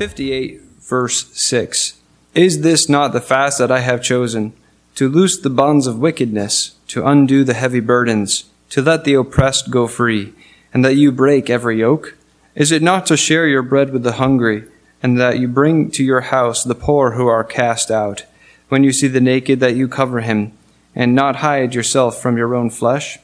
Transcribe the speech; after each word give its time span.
58, 0.00 0.62
verse 0.80 1.30
6. 1.38 2.00
Is 2.34 2.62
this 2.62 2.88
not 2.88 3.12
the 3.12 3.20
fast 3.20 3.58
that 3.58 3.70
I 3.70 3.80
have 3.80 4.02
chosen? 4.02 4.54
To 4.94 5.10
loose 5.10 5.38
the 5.38 5.50
bonds 5.50 5.86
of 5.86 5.98
wickedness, 5.98 6.74
to 6.88 7.06
undo 7.06 7.44
the 7.44 7.52
heavy 7.52 7.80
burdens, 7.80 8.44
to 8.70 8.80
let 8.80 9.04
the 9.04 9.12
oppressed 9.12 9.70
go 9.70 9.86
free, 9.86 10.32
and 10.72 10.82
that 10.86 10.96
you 10.96 11.12
break 11.12 11.50
every 11.50 11.80
yoke? 11.80 12.16
Is 12.54 12.72
it 12.72 12.80
not 12.80 13.04
to 13.06 13.16
share 13.18 13.46
your 13.46 13.60
bread 13.60 13.92
with 13.92 14.02
the 14.02 14.12
hungry, 14.12 14.64
and 15.02 15.20
that 15.20 15.38
you 15.38 15.46
bring 15.46 15.90
to 15.90 16.02
your 16.02 16.22
house 16.22 16.64
the 16.64 16.74
poor 16.74 17.10
who 17.10 17.26
are 17.26 17.44
cast 17.44 17.90
out? 17.90 18.24
When 18.70 18.82
you 18.82 18.94
see 18.94 19.06
the 19.06 19.20
naked, 19.20 19.60
that 19.60 19.76
you 19.76 19.86
cover 19.86 20.20
him, 20.20 20.52
and 20.94 21.14
not 21.14 21.44
hide 21.44 21.74
yourself 21.74 22.22
from 22.22 22.38
your 22.38 22.54
own 22.54 22.70
flesh? 22.70 23.18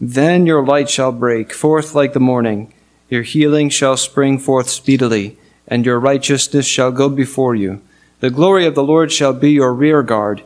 Then 0.00 0.46
your 0.46 0.64
light 0.64 0.88
shall 0.88 1.12
break 1.12 1.52
forth 1.52 1.94
like 1.94 2.14
the 2.14 2.20
morning, 2.20 2.72
your 3.10 3.22
healing 3.22 3.68
shall 3.68 3.98
spring 3.98 4.38
forth 4.38 4.70
speedily, 4.70 5.36
and 5.68 5.84
your 5.84 5.98
righteousness 5.98 6.66
shall 6.66 6.92
go 6.92 7.08
before 7.08 7.54
you. 7.54 7.82
The 8.20 8.30
glory 8.30 8.66
of 8.66 8.74
the 8.74 8.82
Lord 8.82 9.12
shall 9.12 9.32
be 9.32 9.52
your 9.52 9.74
rear 9.74 10.02
guard. 10.02 10.42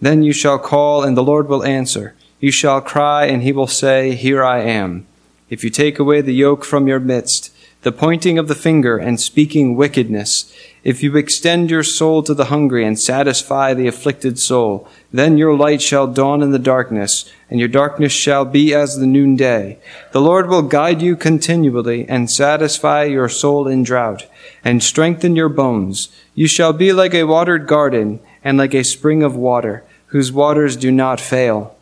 Then 0.00 0.22
you 0.22 0.32
shall 0.32 0.58
call, 0.58 1.02
and 1.02 1.16
the 1.16 1.22
Lord 1.22 1.48
will 1.48 1.64
answer. 1.64 2.14
You 2.40 2.52
shall 2.52 2.80
cry, 2.80 3.26
and 3.26 3.42
he 3.42 3.52
will 3.52 3.66
say, 3.66 4.14
Here 4.14 4.44
I 4.44 4.60
am. 4.60 5.06
If 5.50 5.64
you 5.64 5.70
take 5.70 5.98
away 5.98 6.20
the 6.20 6.34
yoke 6.34 6.64
from 6.64 6.86
your 6.86 7.00
midst, 7.00 7.52
the 7.82 7.92
pointing 7.92 8.38
of 8.38 8.48
the 8.48 8.56
finger 8.56 8.98
and 8.98 9.20
speaking 9.20 9.76
wickedness, 9.76 10.52
if 10.82 11.02
you 11.02 11.16
extend 11.16 11.70
your 11.70 11.84
soul 11.84 12.24
to 12.24 12.34
the 12.34 12.46
hungry 12.46 12.84
and 12.84 12.98
satisfy 12.98 13.72
the 13.72 13.86
afflicted 13.86 14.38
soul, 14.38 14.88
then 15.12 15.38
your 15.38 15.56
light 15.56 15.80
shall 15.80 16.08
dawn 16.08 16.42
in 16.42 16.50
the 16.50 16.58
darkness, 16.58 17.30
and 17.48 17.60
your 17.60 17.68
darkness 17.68 18.12
shall 18.12 18.44
be 18.44 18.74
as 18.74 18.96
the 18.96 19.06
noonday. 19.06 19.78
The 20.12 20.20
Lord 20.20 20.48
will 20.48 20.62
guide 20.62 21.02
you 21.02 21.14
continually 21.14 22.08
and 22.08 22.28
satisfy 22.30 23.04
your 23.04 23.28
soul 23.28 23.68
in 23.68 23.84
drought, 23.84 24.26
and 24.64 24.82
strengthen 24.82 25.36
your 25.36 25.48
bones. 25.48 26.08
You 26.34 26.48
shall 26.48 26.72
be 26.72 26.92
like 26.92 27.14
a 27.14 27.24
watered 27.24 27.66
garden 27.68 28.18
and 28.42 28.58
like 28.58 28.74
a 28.74 28.82
spring 28.82 29.22
of 29.22 29.36
water, 29.36 29.84
whose 30.06 30.32
waters 30.32 30.76
do 30.76 30.90
not 30.90 31.20
fail. 31.20 31.76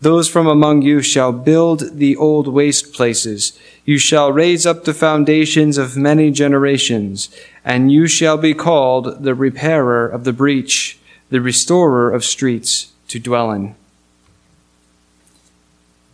Those 0.00 0.28
from 0.28 0.46
among 0.46 0.82
you 0.82 1.00
shall 1.00 1.32
build 1.32 1.98
the 1.98 2.14
old 2.16 2.46
waste 2.46 2.92
places. 2.92 3.58
You 3.84 3.98
shall 3.98 4.32
raise 4.32 4.64
up 4.64 4.84
the 4.84 4.94
foundations 4.94 5.76
of 5.76 5.96
many 5.96 6.30
generations, 6.30 7.28
and 7.64 7.92
you 7.92 8.06
shall 8.06 8.38
be 8.38 8.54
called 8.54 9.24
the 9.24 9.34
repairer 9.34 10.06
of 10.08 10.24
the 10.24 10.32
breach, 10.32 10.98
the 11.28 11.40
restorer 11.40 12.10
of 12.10 12.24
streets 12.24 12.92
to 13.08 13.18
dwell 13.18 13.50
in. 13.52 13.74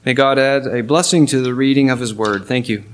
May 0.05 0.15
God 0.15 0.39
add 0.39 0.67
a 0.67 0.83
blessing 0.83 1.27
to 1.27 1.41
the 1.41 1.55
reading 1.55 1.91
of 1.91 2.01
his 2.01 2.15
word. 2.15 2.47
Thank 2.47 2.69
you. 2.69 2.85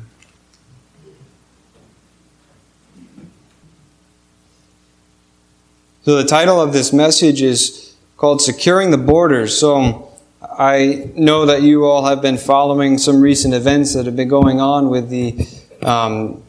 So, 6.05 6.17
the 6.17 6.25
title 6.25 6.61
of 6.61 6.73
this 6.73 6.93
message 6.93 7.43
is 7.43 7.97
called 8.17 8.41
Securing 8.43 8.91
the 8.91 8.99
Borders. 8.99 9.59
So, 9.59 10.13
I 10.59 11.11
know 11.15 11.45
that 11.47 11.61
you 11.61 11.85
all 11.85 12.07
have 12.07 12.23
been 12.23 12.39
following 12.39 12.97
some 12.97 13.21
recent 13.21 13.53
events 13.53 13.93
that 13.93 14.07
have 14.07 14.17
been 14.17 14.29
going 14.29 14.59
on 14.59 14.89
with 14.89 15.11
the 15.11 15.47
um, 15.83 16.43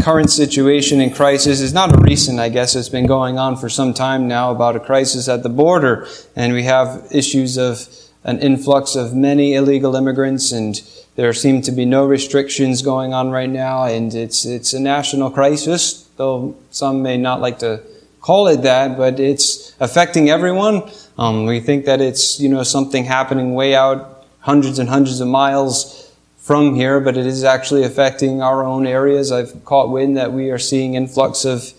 current 0.00 0.30
situation 0.30 1.00
and 1.00 1.12
crisis. 1.12 1.60
It's 1.60 1.72
not 1.72 1.92
a 1.92 2.00
recent, 2.00 2.38
I 2.38 2.48
guess, 2.48 2.76
it's 2.76 2.88
been 2.88 3.06
going 3.06 3.36
on 3.36 3.56
for 3.56 3.68
some 3.68 3.92
time 3.92 4.28
now 4.28 4.52
about 4.52 4.76
a 4.76 4.80
crisis 4.80 5.28
at 5.28 5.42
the 5.42 5.48
border. 5.48 6.06
And 6.36 6.52
we 6.52 6.62
have 6.62 7.08
issues 7.10 7.58
of 7.58 7.88
an 8.22 8.38
influx 8.38 8.94
of 8.94 9.16
many 9.16 9.54
illegal 9.54 9.96
immigrants, 9.96 10.52
and 10.52 10.80
there 11.16 11.32
seem 11.32 11.60
to 11.62 11.72
be 11.72 11.84
no 11.84 12.06
restrictions 12.06 12.82
going 12.82 13.14
on 13.14 13.30
right 13.30 13.50
now. 13.50 13.82
And 13.82 14.14
it's, 14.14 14.44
it's 14.44 14.72
a 14.72 14.80
national 14.80 15.32
crisis, 15.32 16.08
though 16.18 16.56
some 16.70 17.02
may 17.02 17.16
not 17.16 17.40
like 17.40 17.58
to 17.58 17.82
call 18.28 18.46
it 18.46 18.60
that, 18.60 18.98
but 18.98 19.18
it's 19.18 19.74
affecting 19.80 20.28
everyone. 20.28 20.82
Um, 21.16 21.46
we 21.46 21.60
think 21.60 21.86
that 21.86 22.02
it's, 22.02 22.38
you 22.38 22.50
know, 22.50 22.62
something 22.62 23.06
happening 23.06 23.54
way 23.54 23.74
out 23.74 24.26
hundreds 24.40 24.78
and 24.78 24.86
hundreds 24.86 25.20
of 25.22 25.28
miles 25.28 26.12
from 26.36 26.74
here, 26.74 27.00
but 27.00 27.16
it 27.16 27.24
is 27.24 27.42
actually 27.42 27.84
affecting 27.84 28.42
our 28.42 28.62
own 28.62 28.86
areas. 28.86 29.32
I've 29.32 29.64
caught 29.64 29.88
wind 29.88 30.18
that 30.18 30.30
we 30.34 30.50
are 30.50 30.58
seeing 30.58 30.92
influx 30.92 31.46
of 31.46 31.72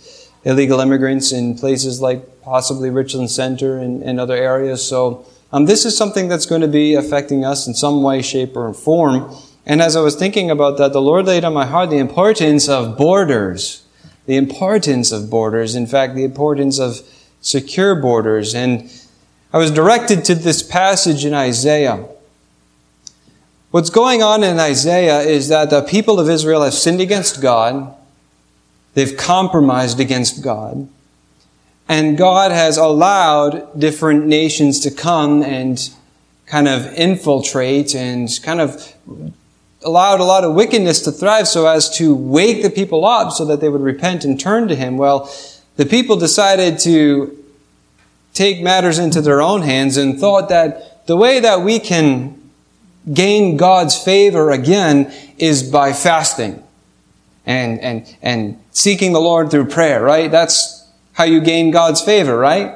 illegal 0.44 0.80
immigrants 0.80 1.32
in 1.32 1.56
places 1.56 2.02
like 2.02 2.42
possibly 2.42 2.90
Richland 2.90 3.30
Center 3.30 3.78
and, 3.78 4.02
and 4.02 4.20
other 4.20 4.36
areas. 4.36 4.84
So 4.84 5.28
um, 5.54 5.68
this 5.68 5.86
is 5.86 5.96
something 5.96 6.30
that's 6.30 6.48
going 6.48 6.62
to 6.62 6.74
be 6.82 6.96
affecting 6.96 7.46
us 7.46 7.68
in 7.68 7.76
some 7.76 8.02
way, 8.02 8.24
shape, 8.24 8.58
or 8.58 8.74
form. 8.74 9.36
And 9.68 9.84
as 9.84 9.96
I 9.96 10.02
was 10.02 10.16
thinking 10.16 10.50
about 10.50 10.80
that, 10.80 10.94
the 10.94 11.02
Lord 11.10 11.28
laid 11.28 11.46
on 11.46 11.54
my 11.54 11.68
heart 11.68 11.92
the 11.92 11.98
importance 11.98 12.68
of 12.68 12.98
borders 12.98 13.84
the 14.30 14.38
importance 14.38 15.12
of 15.12 15.28
borders, 15.28 15.74
in 15.74 15.88
fact, 15.88 16.14
the 16.14 16.24
importance 16.24 16.78
of 16.78 17.02
secure 17.42 17.96
borders. 17.96 18.54
And 18.54 18.88
I 19.52 19.58
was 19.58 19.72
directed 19.72 20.24
to 20.26 20.36
this 20.36 20.62
passage 20.62 21.26
in 21.26 21.34
Isaiah. 21.34 22.06
What's 23.72 23.90
going 23.90 24.22
on 24.22 24.44
in 24.44 24.60
Isaiah 24.60 25.22
is 25.22 25.48
that 25.48 25.72
the 25.72 25.82
people 25.82 26.20
of 26.20 26.30
Israel 26.30 26.62
have 26.62 26.76
sinned 26.76 27.02
against 27.02 27.42
God. 27.42 27.92
They've 28.94 29.18
compromised 29.18 30.00
against 30.00 30.44
God. 30.44 30.88
And 31.88 32.16
God 32.16 32.52
has 32.52 32.78
allowed 32.78 33.80
different 33.80 34.28
nations 34.28 34.80
to 34.82 34.92
come 34.92 35.42
and 35.42 35.90
kind 36.46 36.68
of 36.68 36.86
infiltrate 36.94 37.96
and 37.96 38.30
kind 38.44 38.62
of 38.62 38.94
allowed 39.84 40.20
a 40.20 40.24
lot 40.24 40.44
of 40.44 40.54
wickedness 40.54 41.02
to 41.02 41.12
thrive 41.12 41.48
so 41.48 41.68
as 41.68 41.90
to 41.98 42.14
wake 42.14 42.62
the 42.62 42.70
people 42.70 43.06
up 43.06 43.32
so 43.32 43.46
that 43.46 43.62
they 43.62 43.70
would 43.70 43.82
repent 43.82 44.26
and 44.26 44.40
turn 44.40 44.68
to 44.68 44.76
him. 44.76 44.98
Well, 44.98 45.32
the 45.78 45.86
people 45.86 46.18
decided 46.18 46.80
to 46.80 47.36
take 48.34 48.62
matters 48.62 49.00
into 49.00 49.22
their 49.22 49.42
own 49.42 49.62
hands 49.62 49.98
and 49.98 50.20
thought 50.20 50.50
that 50.50 51.08
the 51.08 51.16
way 51.16 51.40
that 51.40 51.62
we 51.62 51.80
can 51.80 52.52
gain 53.14 53.58
God's 53.58 53.98
favor 53.98 54.52
again 54.52 55.12
is 55.38 55.64
by 55.64 55.94
fasting 55.94 56.62
and, 57.46 57.80
and, 57.80 58.18
and 58.22 58.62
seeking 58.72 59.14
the 59.14 59.22
Lord 59.22 59.50
through 59.50 59.66
prayer, 59.66 60.04
right? 60.04 60.30
That's 60.30 60.88
how 61.14 61.24
you 61.24 61.42
gain 61.42 61.72
God's 61.72 62.02
favor, 62.02 62.38
right? 62.38 62.76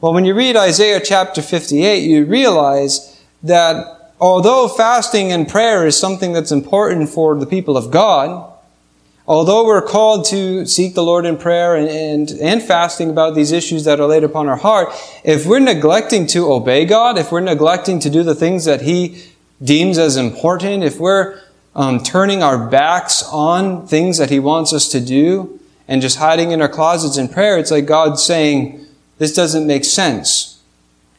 Well, 0.00 0.12
when 0.12 0.24
you 0.24 0.34
read 0.34 0.56
Isaiah 0.56 1.00
chapter 1.00 1.42
58, 1.42 2.02
you 2.02 2.24
realize 2.24 3.20
that 3.42 4.01
although 4.22 4.68
fasting 4.68 5.32
and 5.32 5.48
prayer 5.48 5.84
is 5.84 5.98
something 5.98 6.32
that's 6.32 6.52
important 6.52 7.08
for 7.08 7.36
the 7.36 7.44
people 7.44 7.76
of 7.76 7.90
God, 7.90 8.52
although 9.26 9.66
we're 9.66 9.82
called 9.82 10.26
to 10.26 10.64
seek 10.64 10.94
the 10.94 11.02
Lord 11.02 11.26
in 11.26 11.36
prayer 11.36 11.74
and, 11.74 11.88
and, 11.88 12.30
and, 12.40 12.62
fasting 12.62 13.10
about 13.10 13.34
these 13.34 13.50
issues 13.50 13.82
that 13.82 13.98
are 13.98 14.06
laid 14.06 14.22
upon 14.22 14.48
our 14.48 14.56
heart, 14.56 14.90
if 15.24 15.44
we're 15.44 15.58
neglecting 15.58 16.28
to 16.28 16.52
obey 16.52 16.84
God, 16.84 17.18
if 17.18 17.32
we're 17.32 17.40
neglecting 17.40 17.98
to 17.98 18.08
do 18.08 18.22
the 18.22 18.36
things 18.36 18.64
that 18.64 18.82
He 18.82 19.24
deems 19.60 19.98
as 19.98 20.16
important, 20.16 20.84
if 20.84 21.00
we're 21.00 21.40
um, 21.74 22.00
turning 22.00 22.44
our 22.44 22.68
backs 22.68 23.24
on 23.24 23.88
things 23.88 24.18
that 24.18 24.30
He 24.30 24.38
wants 24.38 24.72
us 24.72 24.86
to 24.90 25.00
do 25.00 25.58
and 25.88 26.00
just 26.00 26.18
hiding 26.18 26.52
in 26.52 26.62
our 26.62 26.68
closets 26.68 27.18
in 27.18 27.28
prayer, 27.28 27.58
it's 27.58 27.72
like 27.72 27.86
God 27.86 28.20
saying, 28.20 28.86
this 29.18 29.34
doesn't 29.34 29.66
make 29.66 29.84
sense. 29.84 30.62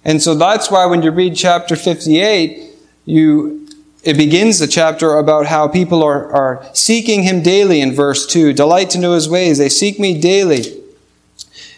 And 0.05 0.21
so 0.21 0.35
that's 0.35 0.71
why 0.71 0.85
when 0.85 1.01
you 1.01 1.11
read 1.11 1.35
chapter 1.35 1.75
58, 1.75 2.72
you, 3.05 3.67
it 4.03 4.17
begins 4.17 4.59
the 4.59 4.67
chapter 4.67 5.17
about 5.17 5.47
how 5.47 5.67
people 5.67 6.03
are, 6.03 6.31
are 6.31 6.65
seeking 6.73 7.23
him 7.23 7.41
daily 7.41 7.81
in 7.81 7.93
verse 7.93 8.25
2. 8.27 8.53
Delight 8.53 8.89
to 8.91 8.99
know 8.99 9.13
his 9.13 9.29
ways. 9.29 9.57
They 9.57 9.69
seek 9.69 9.99
me 9.99 10.19
daily. 10.19 10.81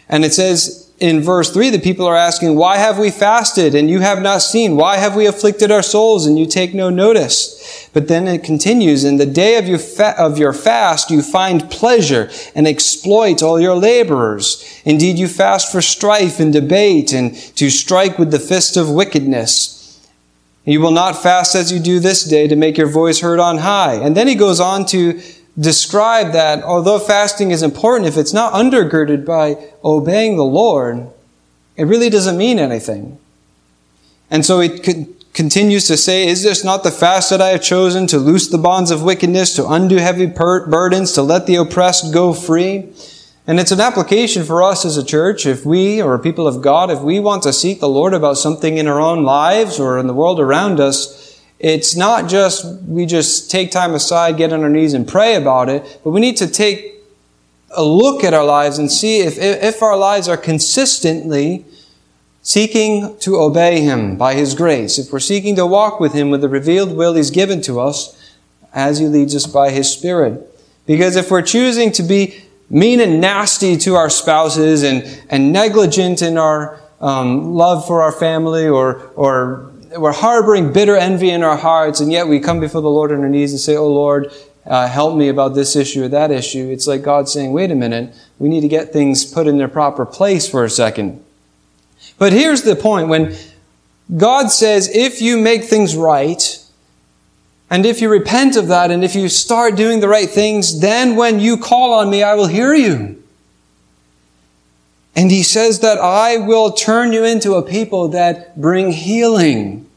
And 0.07 0.23
it 0.23 0.33
says 0.33 0.85
in 0.99 1.21
verse 1.21 1.51
3, 1.51 1.71
the 1.71 1.79
people 1.79 2.05
are 2.05 2.15
asking, 2.15 2.55
Why 2.55 2.77
have 2.77 2.97
we 2.97 3.11
fasted 3.11 3.75
and 3.75 3.89
you 3.89 3.99
have 3.99 4.21
not 4.21 4.41
seen? 4.41 4.77
Why 4.77 4.95
have 4.97 5.15
we 5.15 5.25
afflicted 5.25 5.69
our 5.69 5.81
souls 5.81 6.25
and 6.25 6.39
you 6.39 6.45
take 6.45 6.73
no 6.73 6.89
notice? 6.89 7.89
But 7.91 8.07
then 8.07 8.27
it 8.27 8.43
continues, 8.43 9.03
In 9.03 9.17
the 9.17 9.25
day 9.25 9.57
of 9.57 9.67
your, 9.67 9.79
fa- 9.79 10.15
of 10.17 10.37
your 10.37 10.53
fast, 10.53 11.11
you 11.11 11.21
find 11.21 11.69
pleasure 11.69 12.29
and 12.55 12.65
exploit 12.65 13.43
all 13.43 13.59
your 13.59 13.75
laborers. 13.75 14.81
Indeed, 14.85 15.19
you 15.19 15.27
fast 15.27 15.69
for 15.69 15.81
strife 15.81 16.39
and 16.39 16.53
debate 16.53 17.11
and 17.11 17.35
to 17.55 17.69
strike 17.69 18.17
with 18.17 18.31
the 18.31 18.39
fist 18.39 18.77
of 18.77 18.89
wickedness. 18.89 19.74
You 20.65 20.81
will 20.81 20.91
not 20.91 21.21
fast 21.21 21.55
as 21.55 21.71
you 21.71 21.79
do 21.79 21.99
this 21.99 22.23
day 22.23 22.47
to 22.47 22.55
make 22.55 22.77
your 22.77 22.87
voice 22.87 23.19
heard 23.19 23.39
on 23.39 23.59
high. 23.59 23.93
And 23.93 24.17
then 24.17 24.27
he 24.27 24.35
goes 24.35 24.59
on 24.59 24.85
to 24.87 25.21
describe 25.57 26.33
that 26.33 26.63
although 26.63 26.99
fasting 26.99 27.51
is 27.51 27.61
important, 27.61 28.07
if 28.07 28.17
it's 28.17 28.33
not 28.33 28.53
undergirded 28.53 29.25
by 29.25 29.57
obeying 29.83 30.37
the 30.37 30.43
Lord, 30.43 31.07
it 31.77 31.83
really 31.83 32.09
doesn't 32.09 32.37
mean 32.37 32.57
anything. 32.57 33.19
And 34.31 34.43
so 34.43 34.59
he 34.59 35.05
continues 35.33 35.85
to 35.87 35.97
say, 35.97 36.27
Is 36.27 36.41
this 36.41 36.63
not 36.63 36.83
the 36.83 36.91
fast 36.91 37.29
that 37.29 37.41
I 37.41 37.49
have 37.49 37.61
chosen 37.61 38.07
to 38.07 38.17
loose 38.17 38.47
the 38.47 38.57
bonds 38.57 38.89
of 38.89 39.03
wickedness, 39.03 39.55
to 39.57 39.69
undo 39.69 39.97
heavy 39.97 40.25
burdens, 40.25 41.11
to 41.13 41.21
let 41.21 41.45
the 41.45 41.55
oppressed 41.55 42.11
go 42.11 42.33
free? 42.33 42.89
And 43.47 43.59
it's 43.59 43.71
an 43.71 43.79
application 43.79 44.43
for 44.43 44.63
us 44.63 44.85
as 44.85 44.97
a 44.97 45.05
church. 45.05 45.45
If 45.45 45.65
we, 45.65 46.01
or 46.01 46.17
people 46.17 46.47
of 46.47 46.63
God, 46.63 46.89
if 46.89 47.01
we 47.01 47.19
want 47.19 47.43
to 47.43 47.53
seek 47.53 47.79
the 47.79 47.89
Lord 47.89 48.13
about 48.13 48.37
something 48.37 48.77
in 48.77 48.87
our 48.87 48.99
own 48.99 49.23
lives 49.23 49.79
or 49.79 49.99
in 49.99 50.07
the 50.07 50.13
world 50.13 50.39
around 50.39 50.79
us, 50.79 51.39
it's 51.59 51.95
not 51.95 52.27
just 52.27 52.65
we 52.83 53.05
just 53.05 53.51
take 53.51 53.71
time 53.71 53.93
aside, 53.93 54.37
get 54.37 54.51
on 54.51 54.63
our 54.63 54.69
knees 54.69 54.93
and 54.93 55.07
pray 55.07 55.35
about 55.35 55.69
it, 55.69 56.01
but 56.03 56.09
we 56.09 56.19
need 56.19 56.37
to 56.37 56.47
take 56.47 56.93
a 57.71 57.83
look 57.83 58.23
at 58.23 58.33
our 58.33 58.45
lives 58.45 58.77
and 58.77 58.91
see 58.91 59.19
if, 59.19 59.37
if 59.37 59.81
our 59.81 59.97
lives 59.97 60.27
are 60.27 60.37
consistently 60.37 61.65
seeking 62.41 63.17
to 63.19 63.37
obey 63.37 63.81
Him 63.81 64.17
by 64.17 64.33
His 64.33 64.55
grace, 64.55 64.97
if 64.97 65.11
we're 65.11 65.19
seeking 65.19 65.55
to 65.55 65.65
walk 65.65 65.99
with 65.99 66.13
Him 66.13 66.29
with 66.29 66.41
the 66.41 66.49
revealed 66.49 66.95
will 66.95 67.13
He's 67.13 67.31
given 67.31 67.61
to 67.61 67.79
us 67.79 68.19
as 68.73 68.99
He 68.99 69.07
leads 69.07 69.35
us 69.35 69.45
by 69.45 69.69
His 69.69 69.91
Spirit. 69.91 70.51
Because 70.85 71.15
if 71.15 71.31
we're 71.31 71.41
choosing 71.41 71.91
to 71.93 72.03
be 72.03 72.44
mean 72.69 72.99
and 72.99 73.21
nasty 73.21 73.77
to 73.77 73.95
our 73.95 74.09
spouses 74.09 74.83
and, 74.83 75.03
and 75.29 75.51
negligent 75.51 76.21
in 76.21 76.37
our 76.37 76.79
um, 76.99 77.53
love 77.53 77.85
for 77.85 78.01
our 78.01 78.11
family 78.11 78.67
or, 78.67 79.07
or 79.15 79.71
we're 79.97 80.11
harboring 80.11 80.73
bitter 80.73 80.95
envy 80.95 81.29
in 81.29 81.43
our 81.43 81.57
hearts 81.57 81.99
and 81.99 82.11
yet 82.11 82.27
we 82.27 82.39
come 82.39 82.59
before 82.59 82.81
the 82.81 82.89
Lord 82.89 83.11
on 83.11 83.21
our 83.21 83.29
knees 83.29 83.51
and 83.51 83.59
say, 83.59 83.75
Oh 83.75 83.87
Lord, 83.87 84.31
uh, 84.65 84.87
help 84.87 85.15
me 85.15 85.29
about 85.29 85.53
this 85.53 85.75
issue 85.75 86.05
or 86.05 86.07
that 86.07 86.31
issue. 86.31 86.69
It's 86.71 86.87
like 86.87 87.03
God 87.03 87.29
saying, 87.29 87.53
wait 87.53 87.71
a 87.71 87.75
minute, 87.75 88.15
we 88.39 88.49
need 88.49 88.61
to 88.61 88.67
get 88.67 88.91
things 88.91 89.23
put 89.23 89.47
in 89.47 89.57
their 89.57 89.67
proper 89.67 90.05
place 90.05 90.49
for 90.49 90.63
a 90.63 90.69
second. 90.69 91.23
But 92.17 92.33
here's 92.33 92.63
the 92.63 92.75
point. 92.75 93.07
When 93.07 93.35
God 94.17 94.47
says, 94.47 94.89
if 94.93 95.21
you 95.21 95.37
make 95.37 95.65
things 95.65 95.95
right, 95.95 96.59
and 97.69 97.85
if 97.85 98.01
you 98.01 98.09
repent 98.09 98.55
of 98.55 98.67
that 98.67 98.91
and 98.91 99.03
if 99.03 99.15
you 99.15 99.27
start 99.27 99.75
doing 99.75 99.99
the 99.99 100.07
right 100.07 100.29
things, 100.29 100.81
then 100.81 101.15
when 101.15 101.39
you 101.39 101.57
call 101.57 101.93
on 101.93 102.09
me, 102.09 102.21
I 102.21 102.35
will 102.35 102.47
hear 102.47 102.73
you. 102.73 103.23
And 105.15 105.31
he 105.31 105.43
says 105.43 105.79
that 105.79 105.97
I 105.97 106.37
will 106.37 106.71
turn 106.71 107.13
you 107.13 107.23
into 107.23 107.53
a 107.53 107.63
people 107.63 108.09
that 108.09 108.59
bring 108.59 108.91
healing. 108.91 109.89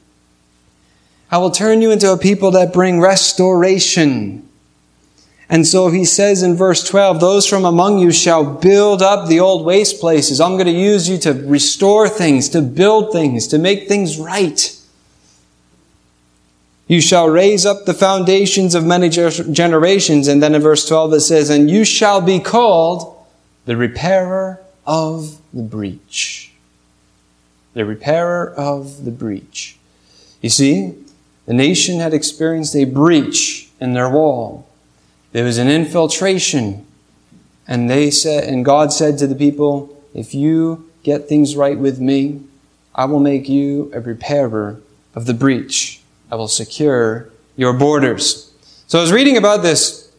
I 1.31 1.39
will 1.39 1.51
turn 1.51 1.83
you 1.83 1.91
into 1.91 2.11
a 2.13 2.17
people 2.17 2.53
that 2.53 2.73
bring 2.73 3.01
restoration. 3.01 4.49
And 5.51 5.67
so 5.67 5.89
he 5.89 6.05
says 6.05 6.43
in 6.43 6.55
verse 6.55 6.87
12, 6.89 7.21
those 7.21 7.47
from 7.47 7.65
among 7.65 7.99
you 7.99 8.13
shall 8.13 8.45
build 8.45 9.03
up 9.03 9.29
the 9.29 9.41
old 9.41 9.67
waste 9.67 9.99
places. 9.99 10.41
I'm 10.41 10.53
going 10.53 10.67
to 10.67 10.73
use 10.73 11.09
you 11.09 11.19
to 11.19 11.33
restore 11.33 12.09
things, 12.09 12.49
to 12.51 12.63
build 12.63 13.13
things, 13.13 13.47
to 13.49 13.59
make 13.59 13.89
things 13.89 14.19
right. 14.19 14.78
You 16.89 17.03
shall 17.03 17.29
raise 17.29 17.67
up 17.67 17.85
the 17.85 17.95
foundations 17.95 18.75
of 18.75 18.85
many 18.85 19.11
generations. 19.11 20.27
And 20.27 20.43
then 20.43 20.55
in 20.55 20.63
verse 20.63 20.89
12 20.89 21.13
it 21.13 21.21
says, 21.21 21.51
And 21.51 21.71
you 21.71 21.85
shall 21.85 22.23
be 22.23 22.41
called 22.41 23.15
the 23.67 23.77
repairer 23.77 24.61
of 24.87 25.39
the 25.53 25.63
breach. 25.63 26.51
The 27.75 27.85
repairer 27.85 28.53
of 28.55 29.05
the 29.05 29.11
breach. 29.11 29.79
You 30.41 30.49
see, 30.49 30.95
the 31.45 31.53
nation 31.53 32.01
had 32.01 32.15
experienced 32.15 32.75
a 32.75 32.85
breach 32.85 33.69
in 33.81 33.93
their 33.93 34.09
wall. 34.09 34.67
There 35.33 35.45
was 35.45 35.59
an 35.59 35.69
infiltration. 35.69 36.87
And 37.67 37.91
they 37.91 38.11
said, 38.11 38.45
and 38.45 38.65
God 38.65 38.95
said 38.95 39.19
to 39.19 39.27
the 39.27 39.35
people, 39.35 39.95
if 40.15 40.35
you 40.35 40.91
get 41.03 41.29
things 41.29 41.55
right 41.55 41.79
with 41.79 42.01
me, 42.01 42.43
I 42.95 43.05
will 43.05 43.21
make 43.21 43.47
you 43.47 43.91
a 43.95 44.01
repairer 44.01 44.81
of 45.15 45.27
the 45.27 45.35
breach. 45.35 45.98
I 46.31 46.37
will 46.37 46.49
secure 46.49 47.31
your 47.57 47.73
borders. 47.73 48.53
So 48.87 48.99
I 48.99 49.03
was 49.03 49.13
reading 49.13 49.37
about 49.37 49.63
this 49.63 50.11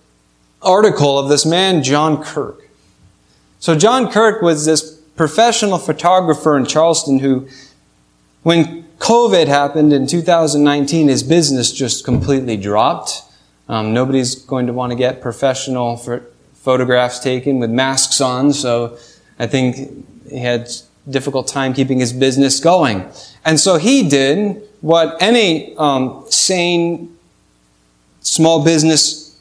article 0.61 1.17
of 1.17 1.29
this 1.29 1.45
man, 1.45 1.83
John 1.83 2.23
Kirk. 2.23 2.69
So 3.59 3.77
John 3.77 4.11
Kirk 4.11 4.41
was 4.41 4.65
this 4.65 4.99
professional 5.15 5.77
photographer 5.77 6.57
in 6.57 6.65
Charleston 6.65 7.19
who, 7.19 7.47
when 8.43 8.83
COVID 8.99 9.47
happened 9.47 9.93
in 9.93 10.07
2019, 10.07 11.07
his 11.07 11.23
business 11.23 11.71
just 11.71 12.05
completely 12.05 12.57
dropped. 12.57 13.23
Um, 13.67 13.93
nobody's 13.93 14.35
going 14.35 14.67
to 14.67 14.73
want 14.73 14.91
to 14.91 14.95
get 14.95 15.21
professional 15.21 15.97
photographs 16.53 17.19
taken 17.19 17.59
with 17.59 17.69
masks 17.69 18.19
on, 18.19 18.53
so 18.53 18.97
I 19.37 19.47
think 19.47 20.05
he 20.29 20.39
had 20.39 20.69
difficult 21.09 21.47
time 21.47 21.73
keeping 21.73 21.99
his 21.99 22.13
business 22.13 22.59
going. 22.59 23.09
And 23.45 23.59
so 23.59 23.77
he 23.77 24.07
did 24.07 24.68
what 24.81 25.17
any 25.21 25.75
um, 25.77 26.25
sane 26.29 27.17
small 28.21 28.63
business 28.63 29.39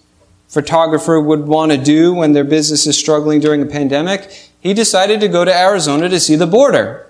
photographer 0.49 1.21
would 1.21 1.47
want 1.47 1.73
to 1.73 1.79
do 1.79 2.15
when 2.15 2.33
their 2.33 2.45
business 2.45 2.87
is 2.87 2.99
struggling 2.99 3.41
during 3.41 3.63
a 3.63 3.67
pandemic. 3.67 4.51
He 4.61 4.75
decided 4.75 5.21
to 5.21 5.29
go 5.29 5.45
to 5.45 5.55
Arizona 5.55 6.09
to 6.09 6.19
see 6.19 6.37
the 6.37 6.47
border. 6.47 7.07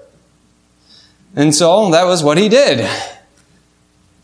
And 1.36 1.54
so 1.54 1.90
that 1.90 2.04
was 2.04 2.22
what 2.22 2.36
he 2.36 2.48
did. 2.48 2.88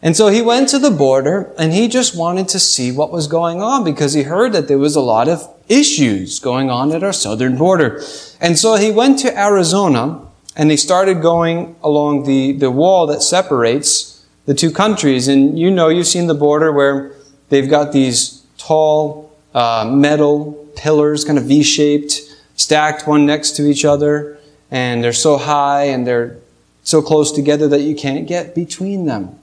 And 0.02 0.14
so 0.14 0.28
he 0.28 0.42
went 0.42 0.68
to 0.70 0.78
the 0.78 0.90
border 0.90 1.54
and 1.56 1.72
he 1.72 1.88
just 1.88 2.16
wanted 2.16 2.48
to 2.48 2.58
see 2.58 2.92
what 2.92 3.10
was 3.10 3.26
going 3.26 3.62
on 3.62 3.84
because 3.84 4.12
he 4.12 4.24
heard 4.24 4.52
that 4.52 4.68
there 4.68 4.78
was 4.78 4.96
a 4.96 5.00
lot 5.00 5.28
of 5.28 5.48
issues 5.68 6.40
going 6.40 6.68
on 6.68 6.92
at 6.92 7.02
our 7.02 7.12
southern 7.12 7.56
border. 7.56 8.02
And 8.40 8.58
so 8.58 8.74
he 8.74 8.90
went 8.90 9.18
to 9.20 9.38
Arizona 9.38 10.20
and 10.56 10.70
they 10.70 10.76
started 10.76 11.20
going 11.20 11.76
along 11.82 12.24
the, 12.24 12.52
the 12.52 12.70
wall 12.70 13.06
that 13.08 13.22
separates 13.22 14.24
the 14.46 14.54
two 14.54 14.70
countries. 14.70 15.28
And 15.28 15.58
you 15.58 15.70
know, 15.70 15.88
you've 15.88 16.06
seen 16.06 16.26
the 16.26 16.34
border 16.34 16.72
where 16.72 17.12
they've 17.48 17.68
got 17.68 17.92
these 17.92 18.44
tall 18.56 19.32
uh, 19.54 19.90
metal 19.92 20.52
pillars, 20.76 21.24
kind 21.24 21.38
of 21.38 21.44
V 21.44 21.62
shaped, 21.62 22.20
stacked 22.56 23.06
one 23.06 23.26
next 23.26 23.56
to 23.56 23.66
each 23.66 23.84
other. 23.84 24.38
And 24.70 25.02
they're 25.02 25.12
so 25.12 25.36
high 25.36 25.84
and 25.84 26.06
they're 26.06 26.38
so 26.82 27.02
close 27.02 27.32
together 27.32 27.68
that 27.68 27.80
you 27.80 27.94
can't 27.94 28.26
get 28.26 28.54
between 28.54 29.06
them. 29.06 29.38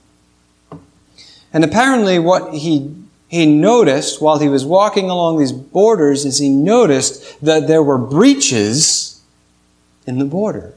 And 1.53 1.63
apparently, 1.63 2.19
what 2.19 2.53
he 2.53 2.95
he 3.27 3.45
noticed 3.45 4.21
while 4.21 4.39
he 4.39 4.49
was 4.49 4.65
walking 4.65 5.09
along 5.09 5.39
these 5.39 5.53
borders 5.53 6.25
is 6.25 6.37
he 6.37 6.49
noticed 6.49 7.39
that 7.41 7.67
there 7.67 7.81
were 7.81 7.97
breaches 7.97 9.21
in 10.05 10.19
the 10.19 10.25
border. 10.25 10.73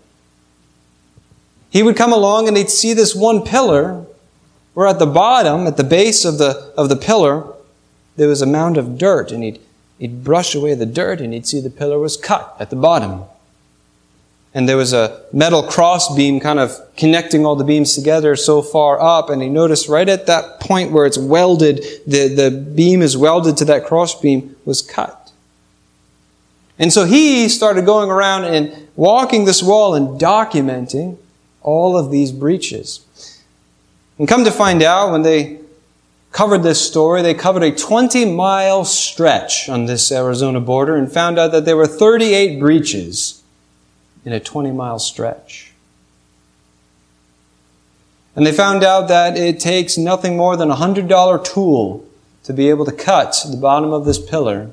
He 1.75 1.83
would 1.83 1.97
come 1.97 2.13
along 2.13 2.47
and 2.47 2.57
he'd 2.57 2.71
see 2.71 2.93
this 2.93 3.17
one 3.17 3.43
pillar 3.43 4.07
where 4.75 4.87
at 4.87 5.01
the 5.01 5.07
bottom, 5.07 5.67
at 5.67 5.77
the 5.77 5.83
base 5.83 6.25
of 6.25 6.39
the, 6.39 6.73
of 6.79 6.89
the 6.89 6.95
pillar, 6.95 7.53
there 8.15 8.29
was 8.29 8.41
a 8.41 8.47
mound 8.47 8.77
of 8.77 8.97
dirt 8.97 9.33
and 9.33 9.43
he'd, 9.43 9.61
he'd 9.99 10.23
brush 10.23 10.55
away 10.55 10.75
the 10.75 10.87
dirt 10.87 11.21
and 11.21 11.33
he'd 11.33 11.49
see 11.49 11.61
the 11.61 11.71
pillar 11.71 11.99
was 11.99 12.17
cut 12.17 12.57
at 12.61 12.71
the 12.71 12.77
bottom. 12.77 13.25
And 14.55 14.69
there 14.69 14.77
was 14.77 14.93
a 14.93 15.21
metal 15.33 15.65
cross 15.65 16.15
beam 16.15 16.39
kind 16.39 16.61
of 16.61 16.81
connecting 16.97 17.45
all 17.45 17.57
the 17.57 17.65
beams 17.65 17.97
together 17.97 18.37
so 18.37 18.63
far 18.63 19.01
up. 19.01 19.29
And 19.29 19.43
he 19.43 19.49
noticed 19.49 19.89
right 19.89 20.09
at 20.09 20.27
that 20.27 20.61
point 20.61 20.93
where 20.93 21.07
it's 21.07 21.19
welded, 21.19 21.85
the, 22.07 22.29
the 22.29 22.53
beam 22.53 23.03
is 23.03 23.17
welded 23.17 23.57
to 23.57 23.65
that 23.65 23.85
cross 23.85 24.21
beam 24.21 24.55
was 24.65 24.81
cut. 24.81 25.33
And 26.79 26.93
so 26.93 27.05
he 27.05 27.49
started 27.49 27.85
going 27.85 28.11
around 28.11 28.45
and 28.45 28.89
walking 28.95 29.45
this 29.45 29.61
wall 29.61 29.97
and 29.97 30.21
documenting 30.21 31.19
all 31.65 31.99
of 31.99 32.13
these 32.13 32.31
breaches. 32.31 33.05
And 34.19 34.29
come 34.29 34.45
to 34.45 34.53
find 34.53 34.83
out, 34.83 35.11
when 35.11 35.23
they 35.23 35.59
covered 36.31 36.63
this 36.63 36.87
story, 36.87 37.23
they 37.23 37.35
covered 37.35 37.65
a 37.65 37.75
20 37.75 38.25
mile 38.27 38.85
stretch 38.85 39.69
on 39.69 39.87
this 39.87 40.13
Arizona 40.13 40.61
border 40.61 40.95
and 40.95 41.11
found 41.11 41.39
out 41.39 41.51
that 41.51 41.65
there 41.65 41.77
were 41.77 41.89
38 41.89 42.61
breaches 42.61 43.43
in 44.25 44.33
a 44.33 44.39
20 44.39 44.71
mile 44.71 45.01
stretch. 45.01 45.73
And 48.37 48.47
they 48.47 48.53
found 48.53 48.83
out 48.83 49.09
that 49.09 49.37
it 49.37 49.61
takes 49.61 49.97
nothing 49.97 50.37
more 50.37 50.57
than 50.57 50.71
a 50.71 50.77
$100 50.77 51.45
tool 51.45 52.05
to 52.45 52.53
be 52.53 52.69
able 52.69 52.85
to 52.85 52.93
cut 52.93 53.37
the 53.49 53.57
bottom 53.57 53.93
of 53.93 54.05
this 54.05 54.19
pillar 54.19 54.71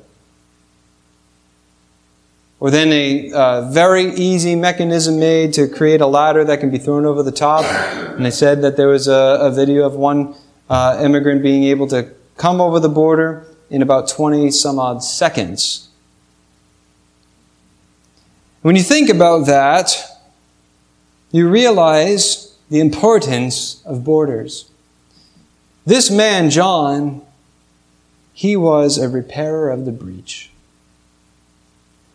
or 2.62 2.70
then 2.70 2.92
a 2.92 3.32
uh, 3.32 3.68
very 3.72 4.04
easy 4.14 4.54
mechanism 4.54 5.18
made 5.18 5.52
to 5.52 5.66
create 5.66 6.00
a 6.00 6.06
ladder 6.06 6.44
that 6.44 6.60
can 6.60 6.70
be 6.70 6.78
thrown 6.78 7.04
over 7.04 7.20
the 7.20 7.32
top. 7.32 7.64
And 7.64 8.24
they 8.24 8.30
said 8.30 8.62
that 8.62 8.76
there 8.76 8.86
was 8.86 9.08
a, 9.08 9.38
a 9.40 9.50
video 9.50 9.84
of 9.84 9.96
one 9.96 10.36
uh, 10.70 10.96
immigrant 11.02 11.42
being 11.42 11.64
able 11.64 11.88
to 11.88 12.14
come 12.36 12.60
over 12.60 12.78
the 12.78 12.88
border 12.88 13.44
in 13.68 13.82
about 13.82 14.08
20 14.08 14.52
some 14.52 14.78
odd 14.78 15.02
seconds. 15.02 15.88
When 18.60 18.76
you 18.76 18.84
think 18.84 19.08
about 19.10 19.46
that, 19.46 19.96
you 21.32 21.48
realize 21.48 22.56
the 22.70 22.78
importance 22.78 23.82
of 23.84 24.04
borders. 24.04 24.70
This 25.84 26.12
man, 26.12 26.48
John, 26.48 27.22
he 28.32 28.54
was 28.54 28.98
a 28.98 29.08
repairer 29.08 29.68
of 29.68 29.84
the 29.84 29.90
breach. 29.90 30.51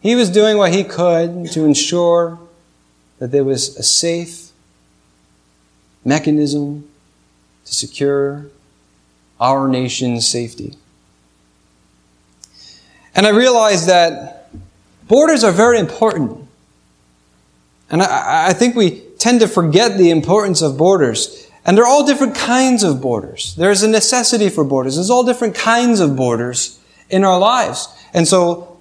He 0.01 0.15
was 0.15 0.29
doing 0.29 0.57
what 0.57 0.73
he 0.73 0.83
could 0.83 1.51
to 1.51 1.65
ensure 1.65 2.39
that 3.19 3.31
there 3.31 3.43
was 3.43 3.75
a 3.77 3.83
safe 3.83 4.51
mechanism 6.05 6.87
to 7.65 7.75
secure 7.75 8.45
our 9.39 9.67
nation's 9.67 10.27
safety. 10.27 10.75
And 13.15 13.25
I 13.25 13.29
realized 13.29 13.87
that 13.87 14.49
borders 15.07 15.43
are 15.43 15.51
very 15.51 15.79
important. 15.79 16.47
And 17.89 18.01
I, 18.01 18.49
I, 18.49 18.53
think 18.53 18.75
we 18.75 19.01
tend 19.17 19.39
to 19.39 19.47
forget 19.47 19.97
the 19.97 20.11
importance 20.11 20.61
of 20.61 20.77
borders. 20.77 21.49
And 21.65 21.77
there 21.77 21.83
are 21.83 21.87
all 21.87 22.05
different 22.05 22.35
kinds 22.35 22.83
of 22.83 23.01
borders. 23.01 23.55
There's 23.55 23.83
a 23.83 23.87
necessity 23.87 24.49
for 24.49 24.63
borders. 24.63 24.95
There's 24.95 25.09
all 25.09 25.23
different 25.23 25.55
kinds 25.55 25.99
of 25.99 26.15
borders 26.15 26.79
in 27.09 27.23
our 27.23 27.39
lives. 27.39 27.87
And 28.13 28.27
so 28.27 28.76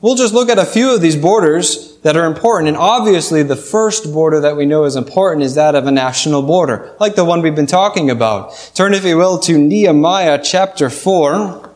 we'll 0.00 0.14
just 0.14 0.34
look 0.34 0.48
at 0.48 0.58
a 0.58 0.64
few 0.64 0.94
of 0.94 1.00
these 1.00 1.16
borders 1.16 1.96
that 1.98 2.16
are 2.16 2.26
important. 2.26 2.68
And 2.68 2.76
obviously, 2.76 3.42
the 3.42 3.56
first 3.56 4.12
border 4.12 4.40
that 4.40 4.56
we 4.56 4.66
know 4.66 4.84
is 4.84 4.96
important 4.96 5.44
is 5.44 5.54
that 5.54 5.74
of 5.74 5.86
a 5.86 5.90
national 5.90 6.42
border, 6.42 6.94
like 7.00 7.14
the 7.14 7.24
one 7.24 7.42
we've 7.42 7.54
been 7.54 7.66
talking 7.66 8.10
about. 8.10 8.70
Turn, 8.74 8.94
if 8.94 9.04
you 9.04 9.16
will, 9.16 9.38
to 9.40 9.58
Nehemiah 9.58 10.40
chapter 10.42 10.90
4. 10.90 11.74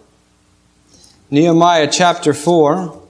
Nehemiah 1.31 1.89
chapter 1.91 2.35
4. 2.35 3.01